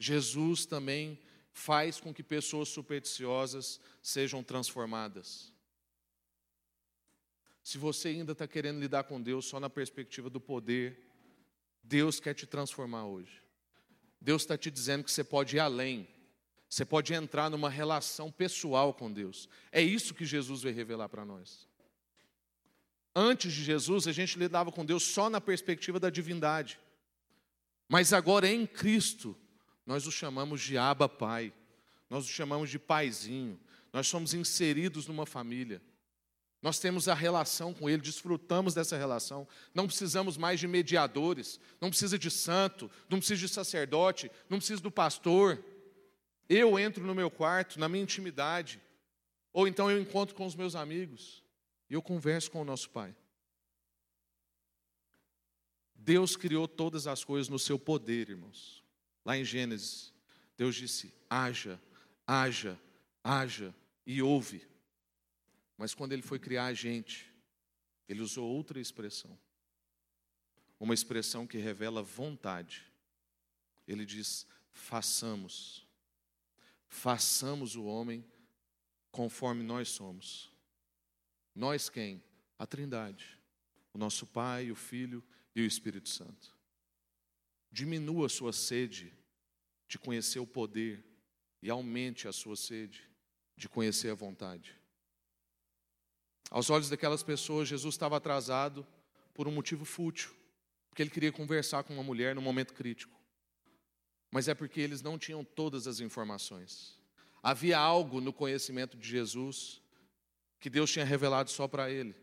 Jesus 0.00 0.64
também 0.64 1.20
faz 1.52 2.00
com 2.00 2.12
que 2.12 2.22
pessoas 2.22 2.70
supersticiosas 2.70 3.78
sejam 4.02 4.42
transformadas. 4.42 5.52
Se 7.62 7.76
você 7.76 8.08
ainda 8.08 8.32
está 8.32 8.48
querendo 8.48 8.80
lidar 8.80 9.04
com 9.04 9.20
Deus 9.20 9.44
só 9.44 9.60
na 9.60 9.68
perspectiva 9.68 10.30
do 10.30 10.40
poder, 10.40 11.06
Deus 11.84 12.18
quer 12.18 12.32
te 12.32 12.46
transformar 12.46 13.04
hoje. 13.04 13.42
Deus 14.18 14.40
está 14.40 14.56
te 14.56 14.70
dizendo 14.70 15.04
que 15.04 15.12
você 15.12 15.22
pode 15.22 15.56
ir 15.56 15.60
além. 15.60 16.08
Você 16.66 16.84
pode 16.84 17.12
entrar 17.12 17.50
numa 17.50 17.68
relação 17.68 18.30
pessoal 18.30 18.94
com 18.94 19.12
Deus. 19.12 19.50
É 19.70 19.82
isso 19.82 20.14
que 20.14 20.24
Jesus 20.24 20.62
veio 20.62 20.74
revelar 20.74 21.10
para 21.10 21.26
nós. 21.26 21.68
Antes 23.14 23.52
de 23.52 23.62
Jesus, 23.62 24.06
a 24.06 24.12
gente 24.12 24.38
lidava 24.38 24.72
com 24.72 24.84
Deus 24.84 25.02
só 25.02 25.28
na 25.28 25.42
perspectiva 25.42 26.00
da 26.00 26.08
divindade. 26.08 26.80
Mas 27.86 28.14
agora 28.14 28.48
em 28.48 28.66
Cristo, 28.66 29.36
nós 29.86 30.06
o 30.06 30.12
chamamos 30.12 30.60
de 30.60 30.76
Abba 30.76 31.08
Pai, 31.08 31.52
nós 32.08 32.24
o 32.24 32.28
chamamos 32.28 32.70
de 32.70 32.78
Paizinho, 32.78 33.58
nós 33.92 34.06
somos 34.06 34.34
inseridos 34.34 35.06
numa 35.06 35.26
família. 35.26 35.82
Nós 36.62 36.78
temos 36.78 37.08
a 37.08 37.14
relação 37.14 37.72
com 37.72 37.88
Ele, 37.88 38.02
desfrutamos 38.02 38.74
dessa 38.74 38.96
relação. 38.96 39.48
Não 39.74 39.86
precisamos 39.86 40.36
mais 40.36 40.60
de 40.60 40.68
mediadores, 40.68 41.58
não 41.80 41.88
precisa 41.88 42.18
de 42.18 42.30
santo, 42.30 42.90
não 43.08 43.18
precisa 43.18 43.40
de 43.40 43.48
sacerdote, 43.48 44.30
não 44.48 44.58
precisa 44.58 44.82
do 44.82 44.90
pastor. 44.90 45.64
Eu 46.48 46.78
entro 46.78 47.04
no 47.06 47.14
meu 47.14 47.30
quarto, 47.30 47.80
na 47.80 47.88
minha 47.88 48.02
intimidade, 48.02 48.80
ou 49.52 49.66
então 49.66 49.90
eu 49.90 50.00
encontro 50.00 50.34
com 50.34 50.44
os 50.44 50.54
meus 50.54 50.74
amigos 50.74 51.42
e 51.88 51.94
eu 51.94 52.02
converso 52.02 52.50
com 52.50 52.60
o 52.60 52.64
nosso 52.64 52.90
Pai. 52.90 53.16
Deus 55.94 56.36
criou 56.36 56.68
todas 56.68 57.06
as 57.06 57.24
coisas 57.24 57.48
no 57.48 57.58
seu 57.58 57.78
poder, 57.78 58.30
irmãos. 58.30 58.79
Lá 59.30 59.36
em 59.36 59.44
Gênesis, 59.44 60.12
Deus 60.56 60.74
disse: 60.74 61.14
haja, 61.30 61.80
haja, 62.26 62.76
haja 63.22 63.72
e 64.04 64.20
ouve. 64.20 64.66
Mas 65.78 65.94
quando 65.94 66.10
ele 66.10 66.20
foi 66.20 66.36
criar 66.36 66.64
a 66.64 66.74
gente, 66.74 67.32
ele 68.08 68.22
usou 68.22 68.50
outra 68.50 68.80
expressão. 68.80 69.38
Uma 70.80 70.94
expressão 70.94 71.46
que 71.46 71.58
revela 71.58 72.02
vontade. 72.02 72.92
Ele 73.86 74.04
diz: 74.04 74.48
façamos. 74.72 75.86
Façamos 76.88 77.76
o 77.76 77.84
homem 77.84 78.24
conforme 79.12 79.62
nós 79.62 79.90
somos. 79.90 80.52
Nós 81.54 81.88
quem? 81.88 82.20
A 82.58 82.66
Trindade. 82.66 83.38
O 83.94 83.98
nosso 83.98 84.26
Pai, 84.26 84.72
o 84.72 84.74
Filho 84.74 85.22
e 85.54 85.60
o 85.60 85.64
Espírito 85.64 86.08
Santo. 86.08 86.52
Diminua 87.70 88.28
sua 88.28 88.52
sede 88.52 89.19
de 89.90 89.98
conhecer 89.98 90.38
o 90.38 90.46
poder 90.46 91.04
e 91.60 91.68
aumente 91.68 92.28
a 92.28 92.32
sua 92.32 92.54
sede 92.54 93.10
de 93.56 93.68
conhecer 93.68 94.08
a 94.08 94.14
vontade. 94.14 94.78
Aos 96.48 96.70
olhos 96.70 96.88
daquelas 96.88 97.24
pessoas, 97.24 97.68
Jesus 97.68 97.96
estava 97.96 98.16
atrasado 98.16 98.86
por 99.34 99.48
um 99.48 99.50
motivo 99.50 99.84
fútil, 99.84 100.30
porque 100.88 101.02
ele 101.02 101.10
queria 101.10 101.32
conversar 101.32 101.82
com 101.82 101.92
uma 101.92 102.04
mulher 102.04 102.36
no 102.36 102.40
momento 102.40 102.72
crítico. 102.72 103.18
Mas 104.30 104.46
é 104.46 104.54
porque 104.54 104.80
eles 104.80 105.02
não 105.02 105.18
tinham 105.18 105.44
todas 105.44 105.88
as 105.88 105.98
informações. 105.98 106.96
Havia 107.42 107.76
algo 107.76 108.20
no 108.20 108.32
conhecimento 108.32 108.96
de 108.96 109.08
Jesus 109.08 109.82
que 110.60 110.70
Deus 110.70 110.92
tinha 110.92 111.04
revelado 111.04 111.50
só 111.50 111.66
para 111.66 111.90
ele, 111.90 112.14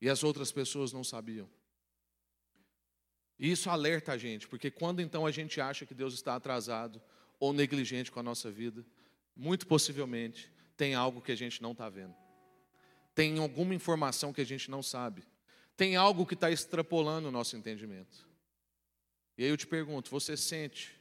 e 0.00 0.08
as 0.08 0.22
outras 0.22 0.52
pessoas 0.52 0.92
não 0.92 1.02
sabiam. 1.02 1.50
E 3.42 3.50
isso 3.50 3.68
alerta 3.68 4.12
a 4.12 4.16
gente, 4.16 4.46
porque 4.46 4.70
quando 4.70 5.02
então 5.02 5.26
a 5.26 5.32
gente 5.32 5.60
acha 5.60 5.84
que 5.84 5.92
Deus 5.92 6.14
está 6.14 6.36
atrasado 6.36 7.02
ou 7.40 7.52
negligente 7.52 8.08
com 8.08 8.20
a 8.20 8.22
nossa 8.22 8.52
vida, 8.52 8.86
muito 9.34 9.66
possivelmente 9.66 10.48
tem 10.76 10.94
algo 10.94 11.20
que 11.20 11.32
a 11.32 11.34
gente 11.34 11.60
não 11.60 11.72
está 11.72 11.88
vendo. 11.88 12.14
Tem 13.16 13.36
alguma 13.40 13.74
informação 13.74 14.32
que 14.32 14.40
a 14.40 14.46
gente 14.46 14.70
não 14.70 14.80
sabe. 14.80 15.24
Tem 15.76 15.96
algo 15.96 16.24
que 16.24 16.34
está 16.34 16.52
extrapolando 16.52 17.26
o 17.26 17.32
nosso 17.32 17.56
entendimento. 17.56 18.28
E 19.36 19.42
aí 19.42 19.50
eu 19.50 19.56
te 19.56 19.66
pergunto: 19.66 20.08
você 20.08 20.36
sente, 20.36 20.92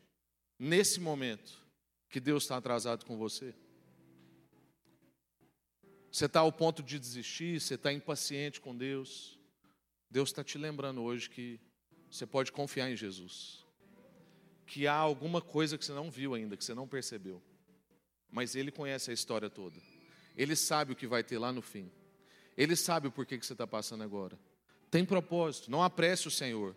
nesse 0.57 0.99
momento, 0.99 1.63
que 2.09 2.19
Deus 2.19 2.41
está 2.41 2.57
atrasado 2.57 3.05
com 3.05 3.19
você? 3.19 3.53
Você 6.11 6.25
está 6.25 6.39
ao 6.39 6.51
ponto 6.51 6.81
de 6.81 6.97
desistir, 6.97 7.61
você 7.61 7.75
está 7.75 7.93
impaciente 7.93 8.59
com 8.59 8.75
Deus. 8.75 9.37
Deus 10.09 10.29
está 10.29 10.43
te 10.43 10.57
lembrando 10.57 11.03
hoje 11.03 11.29
que 11.29 11.59
você 12.11 12.25
pode 12.25 12.51
confiar 12.51 12.91
em 12.91 12.95
Jesus. 12.95 13.65
Que 14.67 14.85
há 14.85 14.93
alguma 14.93 15.41
coisa 15.41 15.77
que 15.77 15.85
você 15.85 15.93
não 15.93 16.11
viu 16.11 16.33
ainda, 16.33 16.57
que 16.57 16.63
você 16.63 16.73
não 16.73 16.87
percebeu. 16.87 17.41
Mas 18.29 18.55
Ele 18.55 18.69
conhece 18.69 19.09
a 19.09 19.13
história 19.13 19.49
toda. 19.49 19.79
Ele 20.35 20.55
sabe 20.55 20.91
o 20.91 20.95
que 20.95 21.07
vai 21.07 21.23
ter 21.23 21.37
lá 21.37 21.51
no 21.51 21.61
fim. 21.61 21.89
Ele 22.57 22.75
sabe 22.75 23.07
o 23.07 23.11
porquê 23.11 23.37
que 23.37 23.45
você 23.45 23.53
está 23.53 23.65
passando 23.65 24.03
agora. 24.03 24.37
Tem 24.89 25.05
propósito, 25.05 25.71
não 25.71 25.81
apresse 25.81 26.27
o 26.27 26.31
Senhor. 26.31 26.75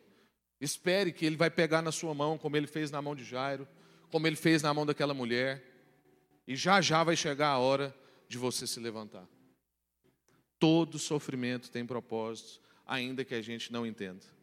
Espere 0.61 1.12
que 1.12 1.26
Ele 1.26 1.36
vai 1.36 1.50
pegar 1.50 1.82
na 1.82 1.90
sua 1.90 2.14
mão, 2.14 2.38
como 2.38 2.56
Ele 2.56 2.66
fez 2.66 2.90
na 2.90 3.02
mão 3.02 3.14
de 3.14 3.24
Jairo, 3.24 3.66
como 4.11 4.26
Ele 4.26 4.36
fez 4.36 4.62
na 4.62 4.72
mão 4.72 4.86
daquela 4.86 5.12
mulher. 5.12 5.62
E 6.46 6.54
já 6.54 6.80
já 6.80 7.02
vai 7.02 7.16
chegar 7.16 7.48
a 7.48 7.59
hora 7.59 7.94
de 8.28 8.38
você 8.38 8.66
se 8.66 8.78
levantar. 8.78 9.28
Todo 10.59 10.98
sofrimento 10.98 11.70
tem 11.70 11.84
propósito, 11.84 12.61
ainda 12.86 13.24
que 13.24 13.34
a 13.34 13.42
gente 13.42 13.72
não 13.72 13.84
entenda. 13.84 14.34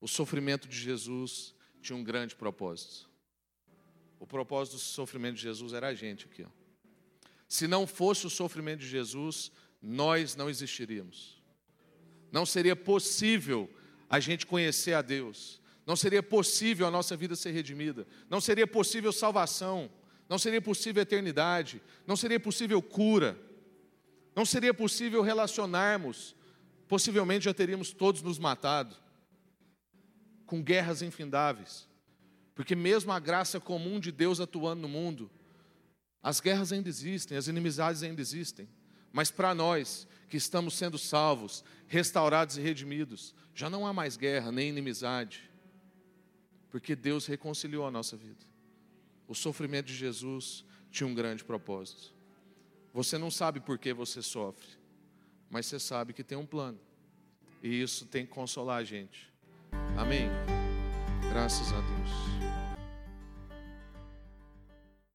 O 0.00 0.06
sofrimento 0.06 0.68
de 0.68 0.78
Jesus 0.78 1.54
tinha 1.80 1.96
um 1.96 2.04
grande 2.04 2.34
propósito. 2.34 3.08
O 4.20 4.26
propósito 4.26 4.74
do 4.74 4.80
sofrimento 4.80 5.36
de 5.36 5.42
Jesus 5.42 5.72
era 5.72 5.88
a 5.88 5.94
gente 5.94 6.26
aqui. 6.26 6.44
Ó. 6.44 6.48
Se 7.48 7.66
não 7.66 7.86
fosse 7.86 8.26
o 8.26 8.30
sofrimento 8.30 8.80
de 8.80 8.88
Jesus, 8.88 9.50
nós 9.80 10.36
não 10.36 10.50
existiríamos. 10.50 11.42
Não 12.30 12.44
seria 12.44 12.76
possível 12.76 13.70
a 14.10 14.20
gente 14.20 14.46
conhecer 14.46 14.92
a 14.92 15.02
Deus. 15.02 15.60
Não 15.86 15.96
seria 15.96 16.22
possível 16.22 16.86
a 16.86 16.90
nossa 16.90 17.16
vida 17.16 17.34
ser 17.34 17.52
redimida. 17.52 18.06
Não 18.28 18.40
seria 18.40 18.66
possível 18.66 19.12
salvação. 19.12 19.90
não 20.28 20.38
seria 20.38 20.60
possível 20.60 21.02
eternidade, 21.02 21.80
não 22.06 22.14
seria 22.14 22.38
possível 22.38 22.82
cura, 22.82 23.38
não 24.36 24.44
seria 24.44 24.74
possível 24.74 25.22
relacionarmos, 25.22 26.36
possivelmente 26.86 27.46
já 27.46 27.54
teríamos 27.54 27.92
todos 27.92 28.20
nos 28.20 28.38
matado, 28.38 28.94
com 30.48 30.62
guerras 30.62 31.02
infindáveis, 31.02 31.86
porque 32.54 32.74
mesmo 32.74 33.12
a 33.12 33.20
graça 33.20 33.60
comum 33.60 34.00
de 34.00 34.10
Deus 34.10 34.40
atuando 34.40 34.80
no 34.80 34.88
mundo, 34.88 35.30
as 36.22 36.40
guerras 36.40 36.72
ainda 36.72 36.88
existem, 36.88 37.36
as 37.36 37.48
inimizades 37.48 38.02
ainda 38.02 38.22
existem, 38.22 38.66
mas 39.12 39.30
para 39.30 39.54
nós 39.54 40.08
que 40.26 40.38
estamos 40.38 40.72
sendo 40.72 40.96
salvos, 40.96 41.62
restaurados 41.86 42.56
e 42.56 42.62
redimidos, 42.62 43.34
já 43.54 43.68
não 43.68 43.86
há 43.86 43.92
mais 43.92 44.16
guerra 44.16 44.50
nem 44.50 44.70
inimizade, 44.70 45.50
porque 46.70 46.96
Deus 46.96 47.26
reconciliou 47.26 47.86
a 47.86 47.90
nossa 47.90 48.16
vida. 48.16 48.46
O 49.26 49.34
sofrimento 49.34 49.88
de 49.88 49.94
Jesus 49.94 50.64
tinha 50.90 51.06
um 51.06 51.14
grande 51.14 51.44
propósito. 51.44 52.14
Você 52.94 53.18
não 53.18 53.30
sabe 53.30 53.60
por 53.60 53.78
que 53.78 53.92
você 53.92 54.22
sofre, 54.22 54.68
mas 55.50 55.66
você 55.66 55.78
sabe 55.78 56.14
que 56.14 56.24
tem 56.24 56.38
um 56.38 56.46
plano. 56.46 56.80
E 57.62 57.82
isso 57.82 58.06
tem 58.06 58.24
que 58.24 58.32
consolar 58.32 58.78
a 58.78 58.84
gente. 58.84 59.27
Amém? 59.98 60.30
Graças 61.30 61.72
a 61.72 61.80
Deus. 61.80 62.47